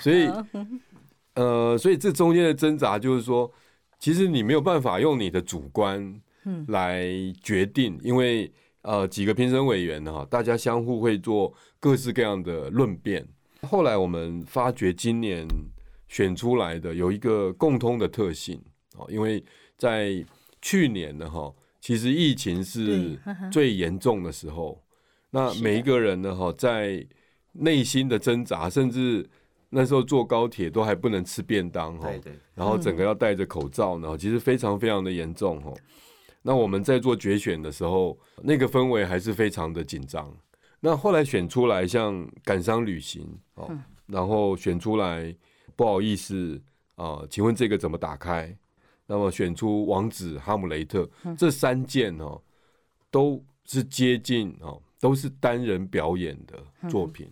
[0.00, 0.30] 所以
[1.34, 3.52] 呃，所以这中间的挣扎就是说，
[3.98, 6.18] 其实你没有办法用你的主观
[6.68, 7.06] 来
[7.42, 13.22] 决定，因为呃几个评审委员哈，大家相互会做各式各样的论辩。
[13.68, 15.46] 后来我们发觉，今年
[16.08, 18.58] 选出来的有一个共通的特性
[18.96, 19.44] 哦，因为
[19.76, 20.24] 在
[20.62, 21.54] 去年的哈。
[21.84, 23.20] 其实疫情是
[23.52, 24.82] 最严重的时候，
[25.28, 27.06] 那每一个人呢，哈，在
[27.52, 29.28] 内心的挣扎，甚至
[29.68, 32.08] 那时候坐高铁都还不能吃便当，哈，
[32.54, 35.74] 然后整个要戴着口罩，然后其实非常非常的严重，哈。
[36.40, 40.34] 那我们在做决选的时候，那个氛围还是非常的紧张。
[40.80, 43.70] 那后来选出来像感伤旅行，哦，
[44.06, 45.36] 然后选出来
[45.76, 46.58] 不好意思
[46.94, 48.56] 啊，请问这个怎么打开？
[49.06, 52.40] 那么选出王子哈姆雷特这三件哦，
[53.10, 57.30] 都是接近哦，都是单人表演的作品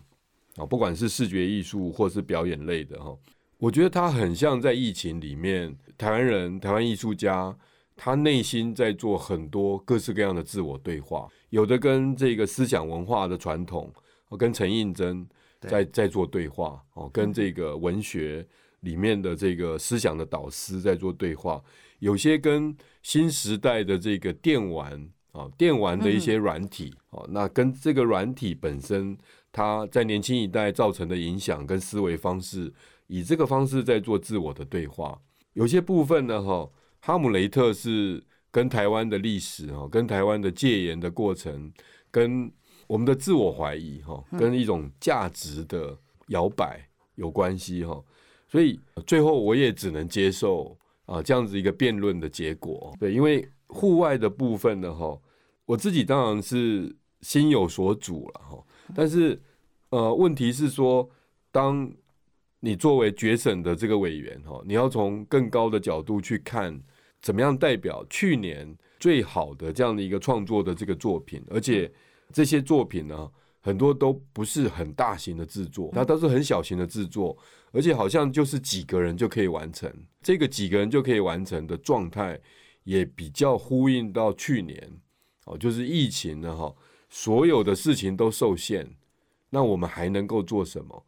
[0.55, 3.17] 啊，不管是视觉艺术或是表演类的哈，
[3.57, 7.55] 我觉得他很像在疫情里面，台湾人、台湾艺术家，
[7.95, 13.91] 他内心在做很多各式各样的自我对话，有的跟这个思想文化的传统，
[14.37, 15.27] 跟陈映真
[15.59, 18.47] 在在做对话哦，跟这个文学。
[18.83, 21.61] 里面的这个思想的导师在做对话，
[21.99, 29.17] 有些跟新时代的这个电玩啊，电玩的一些软体啊，那跟这个软体本身，
[29.51, 32.71] 它在年轻一代造成的影响跟思维方式，
[33.07, 35.19] 以这个方式在做自我的对话。
[35.53, 36.69] 有些部分呢，哈，
[36.99, 41.71] 哈姆雷特是跟台湾的历史哈，跟台湾的戒严的过程，
[42.11, 42.51] 跟
[42.87, 48.03] 我们的自我怀疑哈，跟一种价值的摇摆有关系哈。
[48.53, 55.19] 所以最后我也只能接受啊这样子一个辩论的结果，对，因为户外的部分呢，哈，
[55.65, 58.63] 我自己当然是心有所主了，哈，
[58.93, 59.41] 但是
[59.89, 61.09] 呃，问题是说，
[61.51, 61.91] 当
[62.59, 66.79] 你作为决审的这个委员，哈，你要从更高的角度去看，
[67.23, 71.91] 怎么样代表去年最好的这样的一个创作的这个作品，而且
[72.31, 77.35] 这些作品呢，很多都不是很大型的制作，它都是很小型的制作。
[77.73, 82.39] 而且好像就是几个人就可以完成，这个几个人就可以完成的状态，
[82.83, 85.01] 也比较呼应到去年，
[85.45, 86.73] 哦，就是疫情呢，哈，
[87.09, 88.87] 所有的事情都受限，
[89.49, 91.03] 那我们还能够做什么？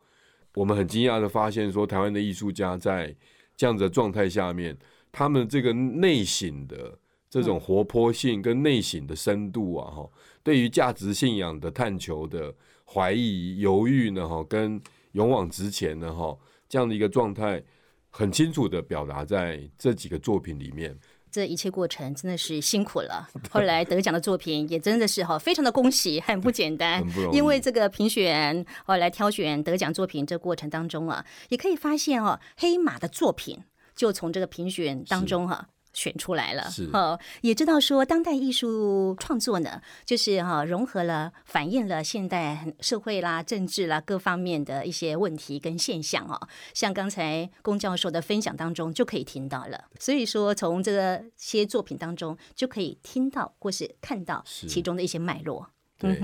[0.56, 3.16] 我们很惊讶的发现，说台湾的艺术家在
[3.56, 4.76] 这样子的状态下面，
[5.12, 6.98] 他们这个内省的
[7.30, 10.10] 这种活泼性跟内省的深度啊，哈，
[10.42, 17.62] 对于价值信仰的探求的怀疑、犹豫呢，哈，跟勇往直前呢，哈，这样的一个状态，
[18.10, 20.98] 很清楚的表达在这几个作品里面。
[21.32, 23.28] 这一切过程真的是辛苦了。
[23.52, 27.04] 后来得奖的作品也真的是哈，非常的恭喜，很不简单。
[27.34, 33.62] 因为这个评选哦，来挑选得奖作品这过程当中啊，也可以发现哦，黑马的作品
[33.94, 35.68] 就从这个评选当中哈。
[35.96, 46.38] 选出来了，是哦也知道说当代艺术创作呢，就是哈融合了、反映了现代社会啦、政治啦各方面的一些问题跟现象哦。
[46.74, 55.70] 像刚才龚教授的分享当中就可以听到了，所以说从这个些作品当中就可以听到或是看到其中的一些脉络。
[55.98, 56.22] 对，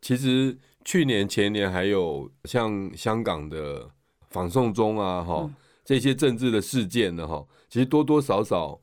[0.00, 3.88] 其实去年前年还有像香港的
[4.28, 5.48] 反送中啊，哈。
[5.84, 8.78] 这些政治的事件呢，哈，其实多多少少，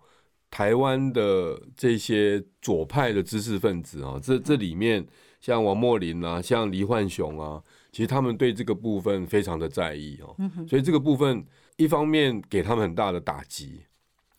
[0.49, 5.05] 台湾的这些左派的知识分子啊，这这里面
[5.39, 10.35] 像王莫林啊，像黎焕雄啊，其实他们对这个部分非常的在意哦，
[10.67, 11.45] 所以这个部分
[11.77, 13.81] 一方面给他们很大的打击，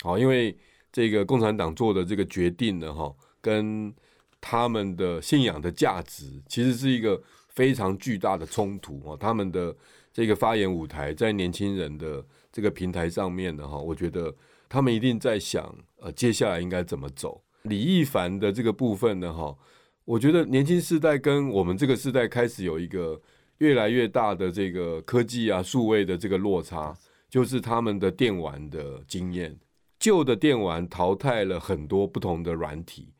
[0.02, 0.58] 好，因为
[0.90, 3.94] 这个共产党做的这个决定呢，哈，跟
[4.40, 9.72] 他们的信仰的价值其实是一个非常巨大的冲突啊，他们的
[10.12, 12.24] 这个发言舞台在年轻人的。
[12.52, 14.34] 这个平台上面的哈，我觉得
[14.68, 17.42] 他们一定在想，呃，接下来应该怎么走。
[17.62, 19.56] 李易凡的这个部分呢，哈，
[20.04, 23.20] 我觉得年轻世代跟我们这个时代开始有一个
[23.58, 26.96] 越来越大的这个科技啊、数位的这个落差，
[27.28, 29.58] 就是他们的电玩的经验，
[29.98, 33.12] 旧的电玩淘汰了很多不同的软体。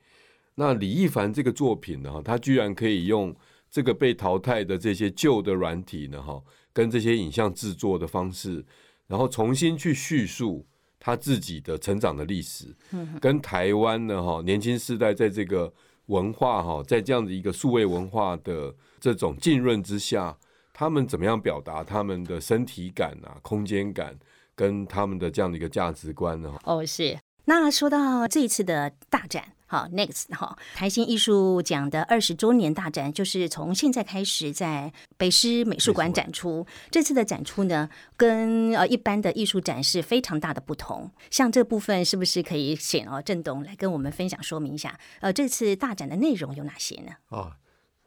[0.55, 3.37] 那李易凡这个作品呢，哈他居然可以用
[3.71, 8.65] 这个被淘汰的这些旧的软体呢，哈，跟这些影像制作的方式。
[9.11, 10.65] 然后重新去叙述
[11.01, 12.73] 他自己的成长的历史，
[13.21, 15.73] 跟台湾呢哈年轻世代在这个
[16.07, 20.39] 文化哈在这样的一个数位文化的这种浸润之下，
[20.73, 24.17] 他们怎么样表达他们的身体感啊、空间感，
[24.55, 26.57] 跟他们的这样的一个价值观呢？
[26.63, 27.19] 哦，是。
[27.47, 29.55] 那说到这一次的大展。
[29.71, 36.67] 好，next 哈，台新艺术奖的二十周年大展就是从现在开始在北师美术馆展出。
[36.91, 41.09] 这次的展出呢，跟呃一般的艺术展是非常大的不同。
[41.31, 44.99] 像这部分是不是可以请哦郑董来跟我们分享说明一下？
[45.21, 47.13] 呃，这次大展的内容有哪些呢？
[47.29, 47.53] 哦，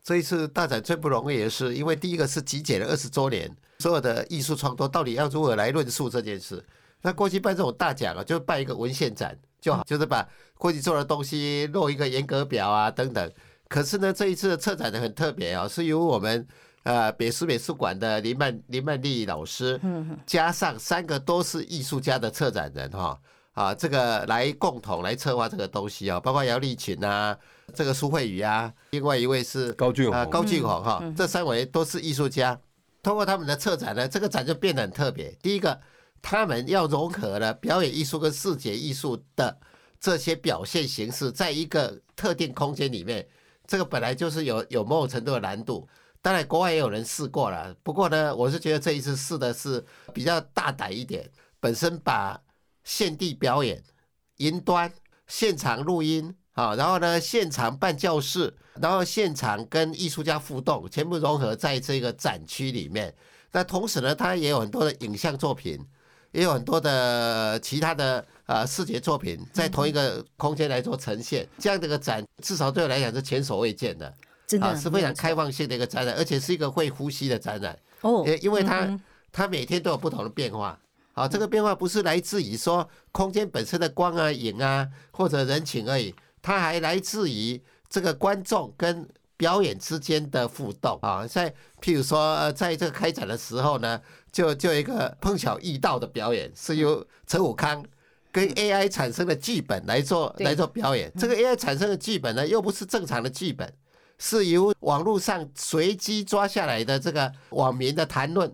[0.03, 3.49] 这一次大展最不容易的是，因为第一个是集结了二十周年
[3.79, 6.61] 所有的艺术创作，到底要如何来论述这件事？
[7.03, 9.39] 那过去办这种大奖啊，就办一个文献展。
[9.63, 13.31] 就好，就是把过去做的东西弄一个严格表啊，等等。
[13.69, 16.45] 可是呢，这一次的策展的很特别哦，是由我们
[16.83, 19.79] 呃北师美术馆的林曼林曼丽老师，
[20.25, 23.17] 加上三个都是艺术家的策展人哈
[23.53, 27.35] 啊，这个来共同来策划这个东西啊，包括姚丽群啊，
[27.73, 32.59] 这个苏慧宇啊，另外一位是高俊啊高俊宏哈，这三位都是艺术家。
[33.01, 35.31] 通过他们的策展呢，这个展就变得很特别。
[35.41, 35.79] 第一个。
[36.23, 39.59] 他们要融合了表演艺术跟视觉艺术的
[39.99, 43.27] 这些表现形式，在一个特定空间里面，
[43.67, 45.87] 这个本来就是有有某种程度的难度。
[46.21, 52.41] 当然，国外也有人试过了，不过呢，我是觉得这一次试的是比较大胆一点，本身把
[52.85, 53.83] 现地表演、
[54.37, 54.89] 云端、
[55.27, 63.13] 现场录音啊，然后呢，现场办教室，然后现场跟艺术家互动，全部融合在这个展区里面。
[63.51, 65.85] 那同时呢，它也有很多的影像作品。
[66.33, 74.13] 也有很多的其他的呃视觉作品在同一个空间来做呈现，这样的一个展，至少对我来讲是前所未见的，
[74.45, 78.99] 真的是非常开放性的一个展览，而且是一个会呼吸的展览哦，因因为它
[79.31, 80.77] 它每天都有不同的变化，
[81.13, 89.07] 好，这个变化不是来自于说空间本身的光啊影啊或者人情而已，它还来自于这个观众跟。
[89.35, 93.99] 表演之间的互动啊，在譬如说，在这个开展的时候呢，
[94.33, 97.85] 就就一个碰巧遇到的表演，是由陈武康
[98.31, 101.13] 跟 AI 产生的剧本来做来做表演。
[101.17, 103.71] 这个 AI 产生的剧本呢，又不是正常的剧本，
[104.17, 108.53] 是由网络上随机抓下来的这个网民的谈论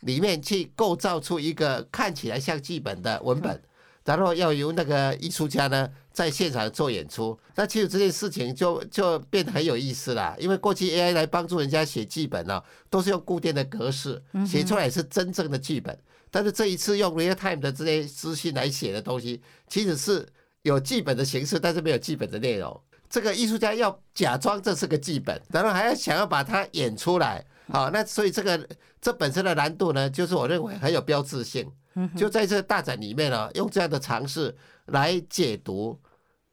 [0.00, 3.60] 里面去构造出一个看起来像剧本的文本。
[4.06, 10.34] 然后要由那个艺术家呢在现场做演出，那其实这件事情就就变得很有意思了。
[10.38, 15.98] 因为过去 AI 来帮助人家写剧本呢，都是用固定的格式写出来是真正的剧本，
[16.30, 20.26] 但是这一次用 real time 的这些资讯来写的东西，其实是
[20.62, 22.80] 有剧本的形式，但是没有剧本的内容。
[23.10, 28.68] 这个艺术家要假装这是个剧本，然后还要想要把它演出来，好，那所以这个
[29.00, 31.70] 这本身的难度呢，就是我认为很有标志性。
[32.16, 35.98] 就在这个大展里面呢，用这样的尝试来解读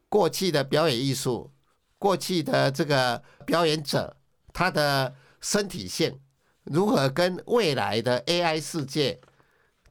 [0.09, 1.51] 过去的表演艺术，
[1.97, 4.15] 过去的这个表演者
[4.53, 6.19] 他的身体性
[6.63, 9.19] 如何跟未来的 AI 世界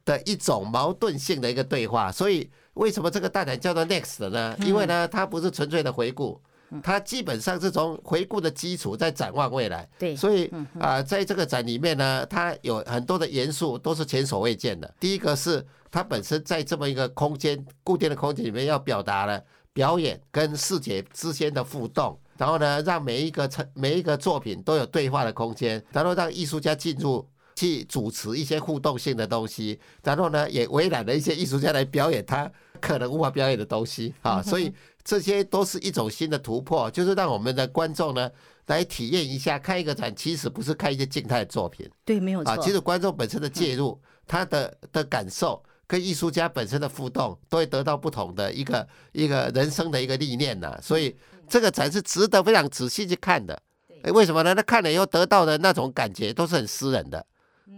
[0.03, 2.11] 的一种矛盾性的一个对话。
[2.11, 4.57] 所以为什么这个大展叫做 Next 呢？
[4.61, 6.41] 因为呢，它不是纯粹的回顾。
[6.81, 14.91] 它基本上是从回顾的基础在展望未来，对，所以啊，在这个展里面呢，它有很多的元素都是前所未见的。
[14.99, 19.43] 第一个是它本身在这么一个空间固定的空间里面，要表达了
[19.73, 32.51] 表演跟视觉之间的互动，然后呢，让每一个成每一个作品都有对话的空间，然后让艺术家进入去主持一些互动性的东西，然后呢，也围揽了一些艺术家来表演他
[32.83, 34.73] 可能无法表演的东西啊，所以。
[35.05, 38.31] 这些都是一种新的突破，就是让我们的观众呢
[38.67, 42.55] 来体验一下，看一个展其实不是看一些静态的作品，对，没有错。
[42.59, 50.79] 其实观众本身的介入，他的的感受跟艺术家本身的互动，都会得到不同的一个一个人生的一个历练呐。
[50.81, 51.13] 所以
[51.49, 53.61] 这个展是值得非常仔细去看的。
[54.03, 54.55] 哎，为什么呢？
[54.55, 57.25] 他看了以后得到的那种感觉都是很私人的，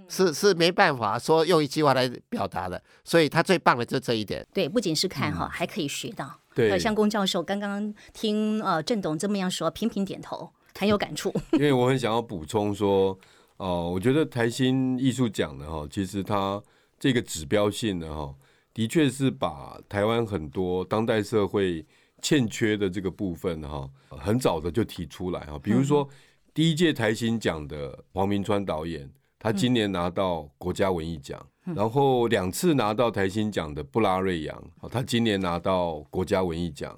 [0.08, 2.82] 是是没办法说用一句话来表达的。
[3.04, 4.46] 所以他最棒的就这一点。
[4.54, 6.40] 对，不仅是看哈，还可以学到。
[6.54, 11.34] 对，像龚教授刚刚听呃郑董这么样说，频频点头，很有感触。
[11.54, 13.18] 因为我很想要补充说，
[13.58, 16.62] 哦，我觉得台新艺术奖的哈，其实它
[16.98, 18.34] 这个指标性的哈，
[18.74, 21.86] 的确是把台湾很多当代社会
[22.22, 25.60] 欠缺的这个部分哈，很早的就提出来哈。
[25.62, 26.08] 比如说
[26.54, 29.12] 第一届台新奖的黄明川导演，
[29.46, 31.40] 他今年拿到国家文艺奖。
[31.76, 36.98] 然后两次拿到台新奖的布拉瑞扬，他今年拿到国家文艺奖。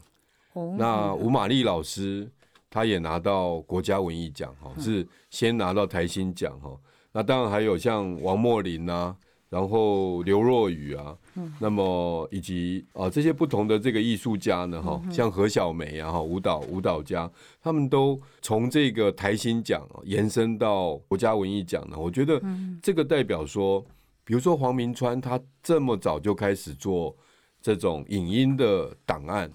[0.78, 2.30] 那吴玛丽老师，
[2.70, 6.72] 他也拿到国家文艺奖，哈，是先拿到台新奖，哈。
[7.12, 9.16] 那当然还有像王墨林啊，
[9.50, 11.18] 然后刘若雨啊，
[11.60, 17.30] 那么以及啊这些不同的这个艺术家呢，哈，像何小梅啊，哈，舞蹈舞蹈家，
[17.62, 21.98] 他们都从这个台新奖延伸到国家文艺奖呢。
[21.98, 22.42] 我觉得
[22.82, 23.86] 这个代表说。
[24.28, 27.16] 比如说黄明川，他这么早就开始做
[27.62, 29.50] 这种影音的档案，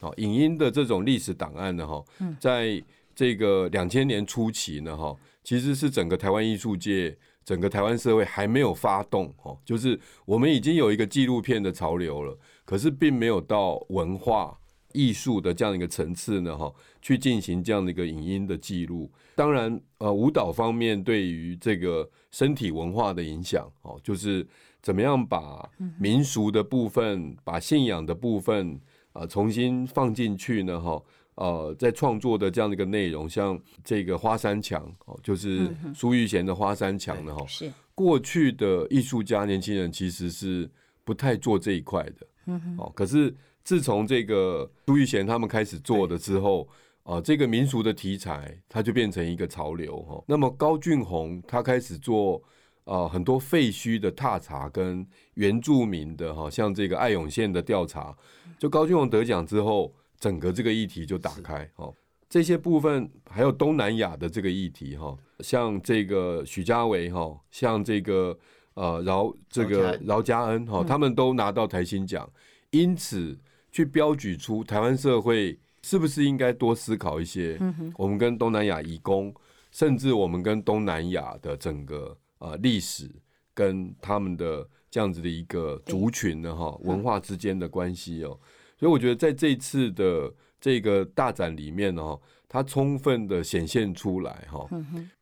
[0.00, 2.02] 啊，影音的这种历史档案呢，哈，
[2.40, 2.82] 在
[3.14, 7.14] 这个两千年初期呢，哈，其实是整个台湾艺术界、
[7.44, 14.58] 整个台湾社会还没有发动，哈，就是我们已经有一个纪录片的潮流了，可是并没有到文化
[14.92, 16.72] 艺术的这样一个层次呢，哈，
[17.02, 19.10] 去进行这样的一个影音的记录。
[19.34, 22.10] 当然，呃，舞蹈方面对于这个。
[22.34, 24.44] 身体文化的影响，哦，就是
[24.82, 25.70] 怎么样把
[26.00, 28.80] 民俗的部分、把信仰的部分
[29.12, 30.80] 啊重新放进去呢？
[30.80, 31.00] 哈，
[31.36, 40.70] 呃，在创作的这样的一个内容，像这个花山墙，哦，就是苏玉贤的花山墙呢，哈，是过去的艺术家、年轻人其实是
[41.04, 46.68] 不太做这一块的，嗯哼，哦，可是自从这个苏玉贤他们开始做的之后。
[47.04, 50.24] 啊，这个民俗的题材，它就变成一个潮流哈。
[50.26, 52.42] 那么高俊宏他开始做
[52.84, 58.16] 啊很多废墟的踏查跟原住民的哈，像这个爱永县的调查，
[58.58, 61.92] 就高俊宏得奖之后，整个这个议题就打开哈。
[62.28, 68.36] 这些部分还有东南亚的这个议题哈，像这个许家维哈，像这个
[68.74, 70.66] 呃饶这个饶家恩。
[70.66, 72.28] 哈，他们都拿到台新奖，
[72.70, 73.38] 因此
[73.70, 75.58] 去标举出台湾社会。
[75.86, 77.60] 是不是应该多思考一些？
[77.98, 79.34] 我们跟东南亚移工，
[79.70, 83.06] 甚至我们跟东南亚的整个呃历史
[83.52, 88.40] 跟他们的这样子的一个族群的哈文化之间的关系哦。
[88.84, 90.30] 所以我觉得在这次的
[90.60, 92.14] 这个大展里面呢，
[92.46, 94.68] 它充分的显现出来哈。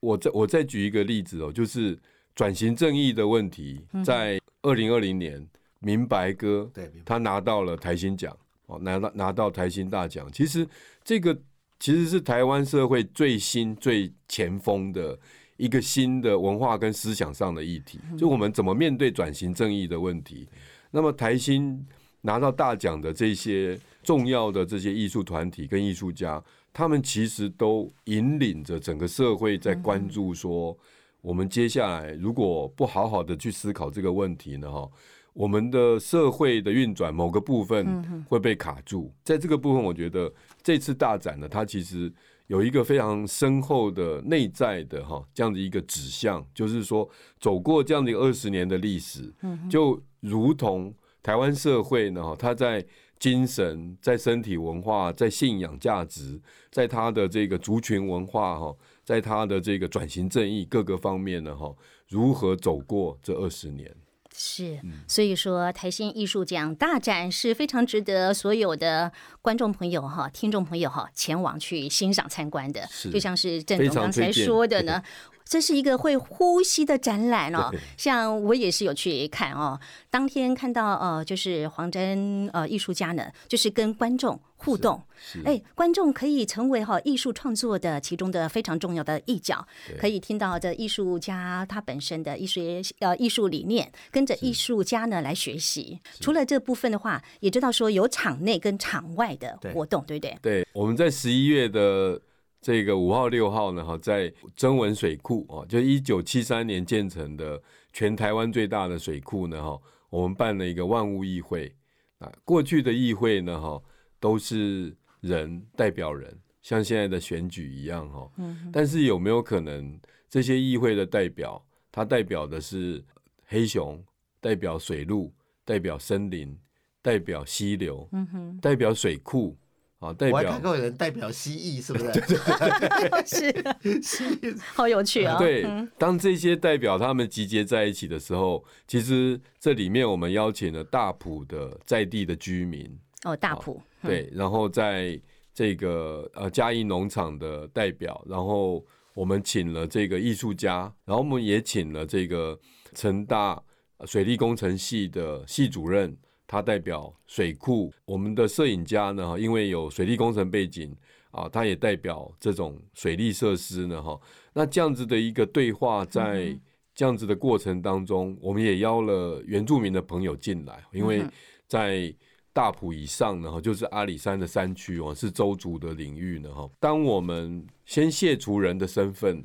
[0.00, 1.96] 我再我再举一个例子哦，就是
[2.34, 5.46] 转型正义的问题，在二零二零年，
[5.78, 6.68] 明白哥
[7.04, 8.36] 他拿到了台新奖
[8.66, 8.80] 哦。
[8.80, 10.66] 拿到拿到台新大奖，其实
[11.04, 11.32] 这个
[11.78, 15.16] 其实是台湾社会最新最前锋的
[15.56, 20.48] 一个新的文化跟思想上的议题，就我们怎么面对转型正义的问题。
[20.90, 21.86] 那么台新
[22.22, 26.42] 拿到大奖的这些重要的这些艺术团体跟艺术家，
[26.72, 30.76] 他们其实都引领着整个社会在关注说，
[31.20, 34.72] 我们接下来如果不好好的去思考这个问题呢？
[34.72, 34.88] 哈。
[35.34, 40.30] 我们的社会的运转某个部分会被卡住，在这个部分，我觉得
[40.62, 42.12] 这次大展呢，它其实
[42.48, 47.08] 有一个非常深厚的内在的哈这样的一个指向，就是说
[47.40, 49.32] 走过这样的一个二十年的历史，
[49.70, 52.84] 就如同台湾社会呢，哈，它在
[53.18, 56.40] 精神、在身体文化、在信仰价值、
[56.72, 61.72] 在他的这个族群文化哈，在他的这个转型正义各个方面呢，哈，
[62.08, 63.94] 如何走过这二十年？
[64.34, 69.12] 是，所以说台新艺术奖大展是非常值得所有的
[69.42, 72.80] 观众朋友哈、听众朋友哈前往去欣赏参观的。
[73.12, 75.02] 就像是郑总刚才说的呢。
[75.52, 79.78] 这是一个会呼吸的展览哦，像我也是有去看哦。
[80.08, 85.02] 当天看到呃，就是黄真呃艺术家呢，就是跟观众互动，
[85.44, 89.62] 哎，观众可以成为哈艺术创作的其中的非常重要的一角，
[89.98, 92.58] 可以听到这艺术家他本身的艺术
[93.00, 96.00] 呃艺术理念，跟着艺术家呢来学习。
[96.18, 100.38] 除了这部分的话，也知道说有场内跟场外的活动，对不对？
[100.40, 102.18] 对，我们在十一月的。
[102.62, 107.60] 这个五号六号呢，哈，在曾文水库哦，就一九七三年建成的
[107.92, 109.76] 全台湾最大的水库呢，哈，
[110.08, 111.74] 我们办了一个万物议会
[112.18, 112.32] 啊。
[112.44, 113.82] 过去的议会呢，哈，
[114.20, 116.32] 都是人代表人，
[116.62, 118.30] 像现在的选举一样，哈。
[118.38, 118.70] 嗯。
[118.72, 119.98] 但是有没有可能
[120.30, 121.60] 这些议会的代表，
[121.90, 123.04] 他代表的是
[123.46, 124.00] 黑熊，
[124.40, 125.34] 代表水路，
[125.64, 126.56] 代表森林，
[127.02, 129.56] 代表溪流，嗯哼，代表水库。
[130.02, 132.12] 啊，代表我还看过有人代表蜥蜴，是不是？
[133.24, 135.38] 是，蜥蜴， 好有趣啊！
[135.38, 135.64] 对，
[135.96, 145.20] 当这些代表他们集结在一起的时候，其实这里面我们邀请了大埔的在地的居民哦，大埔对，然后在
[145.54, 148.84] 这个呃嘉义农场的代表，然后
[149.14, 152.58] 我们请了这个艺术家，然后我们也请了这个
[152.92, 153.62] 成大
[154.04, 156.16] 水利工程系的系主任。
[156.52, 160.94] 他代表水库，我们的摄影家呢，因为有水利工程背景
[161.30, 164.20] 啊，它也代表这种水利设施呢，哈。
[164.52, 166.54] 那这样子的一个对话，在
[166.94, 171.24] 这样子的过程当中，我们也邀了原住民的朋友进来，因为
[171.66, 172.14] 在
[172.52, 176.68] 大埔以上呢，哈，就是阿里山的山区哦，是周族的领域呢，哈。
[176.78, 179.42] 当我们先卸除人的身份，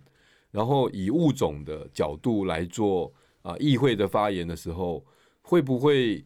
[0.52, 5.06] 然后以物种的角度来做啊议会的发言的时候，
[5.42, 6.26] 会不会？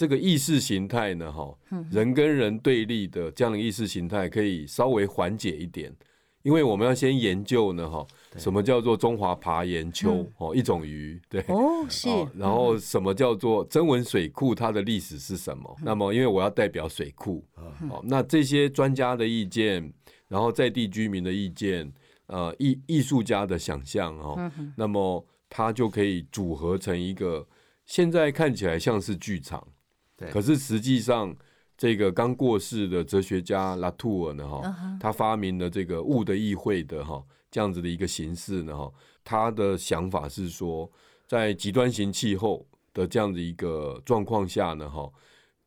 [0.00, 1.54] 这个意识形态呢，哈，
[1.90, 5.94] 人跟人对立的这样的意识形态可以稍微缓解一点，
[6.42, 8.06] 因为我们要先研究呢，哈，
[8.38, 15.76] 什么叫做中华爬岩鳅哦，一种鱼，对，哦，是，然后什么叫做曾文水库，它的历史是什么？
[15.82, 17.44] 那么，因为我要代表水库，
[17.90, 19.92] 哦，那这些专家的意见，
[20.28, 21.92] 然后在地居民的意见，
[22.24, 27.46] 呃，艺艺术家的想象，哦，那么它就可以组合成一个
[27.84, 29.62] 现在看起来像是剧场。
[30.30, 31.34] 可是实际上，
[31.78, 38.92] 这个刚过世的哲学家拉图尔呢，哈，他发明了这个物的议会的哈这样子的一个形式呢，哈，
[39.24, 40.90] 他的想法是说，
[41.26, 45.10] 在极端型气候的这样的一个状况下呢，哈，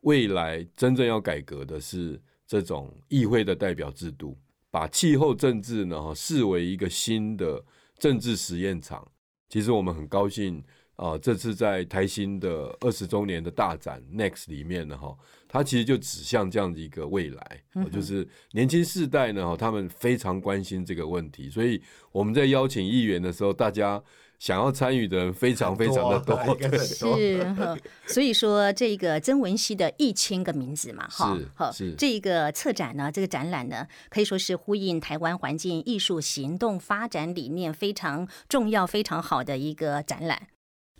[0.01, 4.37] 未来真正要改革的是这种议会的代表制度，
[4.69, 7.63] 把气候政治呢，哈，视为一个新的
[7.97, 9.07] 政治实验场。
[9.49, 10.63] 其实我们很高兴。
[10.95, 15.15] 啊，这次在台新的二十周年的大展 Next 里面呢，哈，
[15.47, 21.81] 它其实就指向这样的一个未来，就是年轻世代呢，哈，他们非常关心这个问题，所以
[22.11, 24.01] 我们在邀请议员的时候，大家
[24.37, 26.37] 想要参与的人非常非常的多，
[26.77, 27.43] 是，
[28.05, 40.49] 所以说这个曾文熙的一千个名字嘛，哈，好，是这个策展呢，这个展览呢，可以说是呼应台湾环境艺术行动发展理念非常重要、非常好的一个展览。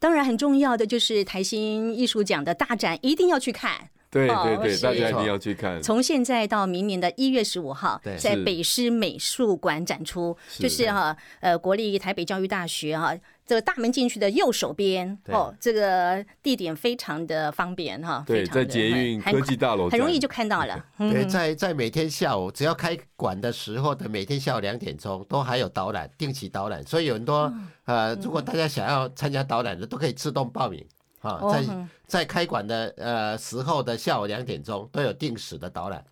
[0.03, 3.87] 当然，很重要的就是台新艺术奖的大展，一定要去看。
[4.13, 5.81] 对对对，大家一定要去看。
[5.81, 13.13] 从现在到明年的一月十五号，在北师美术馆展出，就是哈呃国立台北教育大学哈。
[13.45, 20.81] 这个大门进去的右手边哦，这个地点非常的方便哈，对，在捷运科技大楼，很容易就看到了。
[20.97, 27.53] 对，在在每天下午只要开馆的时候的每天下午两点钟，都还有导览，定期导览，所以有很多
[27.83, 30.81] 呃，如果大家想要参加导览的，都可以自动报名
[31.23, 36.05] 啊，在在开馆的呃时候的下午两点钟都有定时的导览。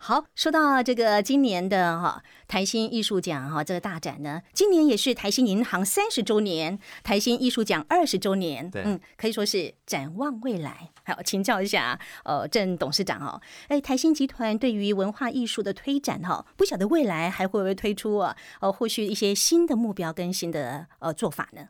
[0.00, 10.90] 好，说到这个今年的哈台新艺术奖哈这个大展呢，今年也是台新银行三十周年，台新艺术奖二十周年，嗯，可以说是展望未来。
[11.04, 21.68] 好，请教一下呃郑董事长哦，哎，台新集团对于文化艺术的推展哈，不晓得未来还会不会推出啊呃或许一些新的目标跟新的呃做法呢？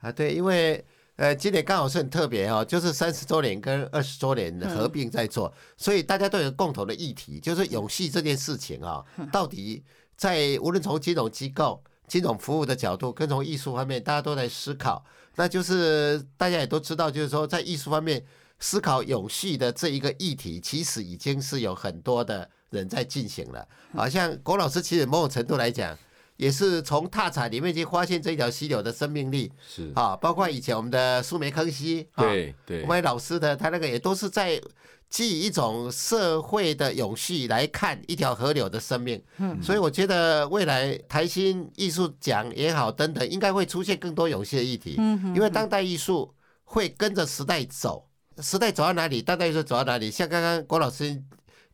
[0.00, 0.84] 啊，对，因为。
[1.16, 9.84] 呃，今年刚好是很特别哦，就是三十周年跟二十周年合并在做，所以大家都有共同的议题，就是永续这件事情啊，到底
[10.16, 15.04] 在无论从金融机构、金融服务的角度，跟从艺术方面，大家都在思考。
[15.36, 18.24] 那就是大家也都知道，就是说在艺术方面
[18.58, 23.68] 思考永续的这一个议题，其实已经是有很多的人在进行了。
[23.94, 25.96] 好像郭老师其实某种程度来讲。
[26.42, 34.60] 也是从踏产里面去发现这条溪流的生命力是啊，包括以前我们的苏梅坑溪，啊对对我们老师的他那个也都是在
[35.08, 39.22] 基于一种社会的永续来看一条河流的生命。
[39.38, 44.96] 嗯，所以我觉得未来台新艺术奖也好等等，应该会出现更多永续的议题。
[44.98, 46.34] 嗯，因为当代艺术
[46.64, 50.10] 会跟着时代走，时代走到哪里，当代艺术走到哪里。
[50.10, 51.22] 像刚刚郭老师。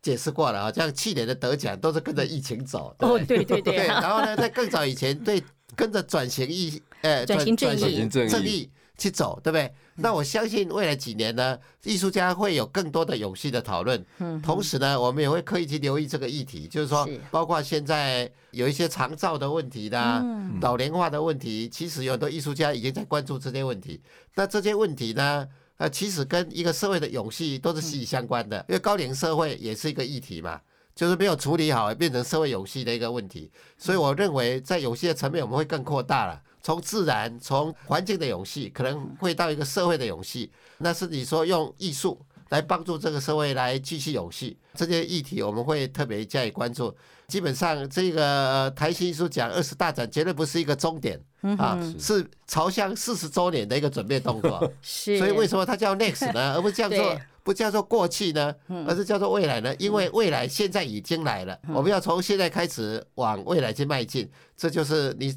[0.01, 2.95] 解释过了啊，像去年的得奖都是跟着疫情走。
[3.01, 3.77] 哦，对对对。
[3.77, 5.43] 对，然后呢，在更早以前，对
[5.77, 9.73] 跟着转型疫，呃，转型正义正义去走，对不对？
[10.01, 14.05] 那我相信未来几年呢，艺术家会有更多的勇气的讨论。
[14.19, 14.41] 嗯。
[14.41, 20.25] 同时呢，我们也会刻意去留意这个议题，就是说，包括现在有一些长照的问题啦，
[20.61, 24.01] 老龄化的问题，其实有很多艺术家已经在关注这些问题。
[24.37, 25.49] 那这些问题呢？
[25.79, 30.61] 呃，其实跟一个社会的勇气都是息息相关的，因为高龄社会也是一个议题嘛，
[30.95, 33.51] 就是没有处理好，变成社会勇气的一个问题。
[33.79, 40.51] 所以我认为，在有些层面，我们会更扩大了，从自然、从环境的勇气，可能会到一个社会的勇气。
[40.79, 46.93] 那是你说用艺术来帮助这个社会来继续勇气，这些议题我们会特别加以关注。
[47.29, 51.21] 基本上，这个台新艺术奖二十大展绝对不是一个终点
[51.59, 54.71] 啊，是朝向四十周年的一个准备动作。
[54.83, 56.55] 是，所以为什么它叫 next 呢？
[56.57, 58.55] 而不叫做不叫做过去呢？
[58.87, 59.75] 而是叫做未来呢？
[59.79, 64.29] 因为未来现在已经来了，我们要从现在开始往未来去迈进。
[64.57, 65.35] 这就是你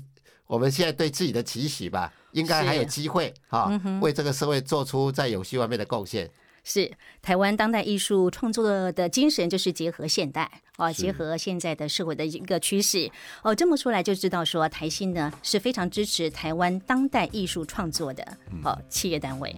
[0.47, 2.11] 我们现在对自己的期许吧？
[2.31, 3.69] 应该还有机会啊，
[4.01, 6.29] 为这个社会做出在有序方面的贡献。
[6.63, 6.91] 是
[7.21, 13.09] 台湾当代艺术创作的精神，就是结合现代哦，结合现在的社会的一个趋势
[13.43, 13.53] 哦。
[13.53, 18.25] 这么说来就知道，说台新呢是非常支持台湾当代艺术创作的
[18.63, 19.55] 哦企业单位。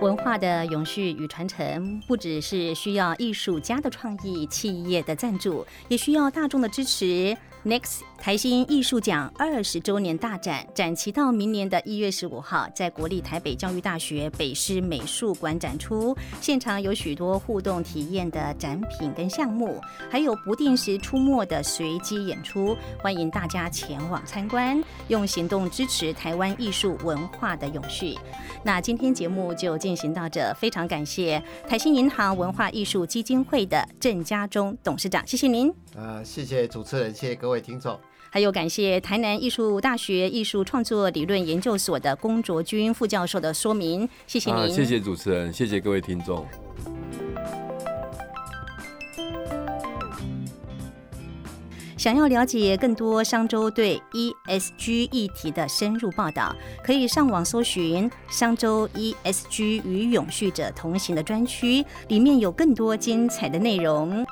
[0.00, 7.34] 文化的永续与传承，不只是需要艺术家的创意、企业的赞助，也需要大众的支持。
[7.64, 16.14] Next 台新艺术奖二十周年大展展期到明年的一月十五号，在国立台北教育大学北师美术馆展出。
[16.42, 28.14] 现场有许多互动体验的展品跟项目，还有不定时出没的随机演出，欢迎大家前往参观，用行动支持台湾艺术文化的永续。
[28.62, 35.72] 那今天节目就进行到这，非常感谢台新银行文化艺术基金会的郑家忠董事长，谢谢您。
[35.96, 37.98] 啊，谢谢主持人，谢谢各位听众，
[38.30, 44.68] 还有感谢台南艺术大学艺术创作理论研究所的龚卓君副教授的说明，谢谢您。
[44.72, 46.44] 谢谢主持人，谢谢各位听众。
[51.96, 64.26] 想要了解更多商周对 ESG 议题的深入报道，可以上网搜寻商周 ESG 与永续者同行的专区，里面有更多精彩的内容。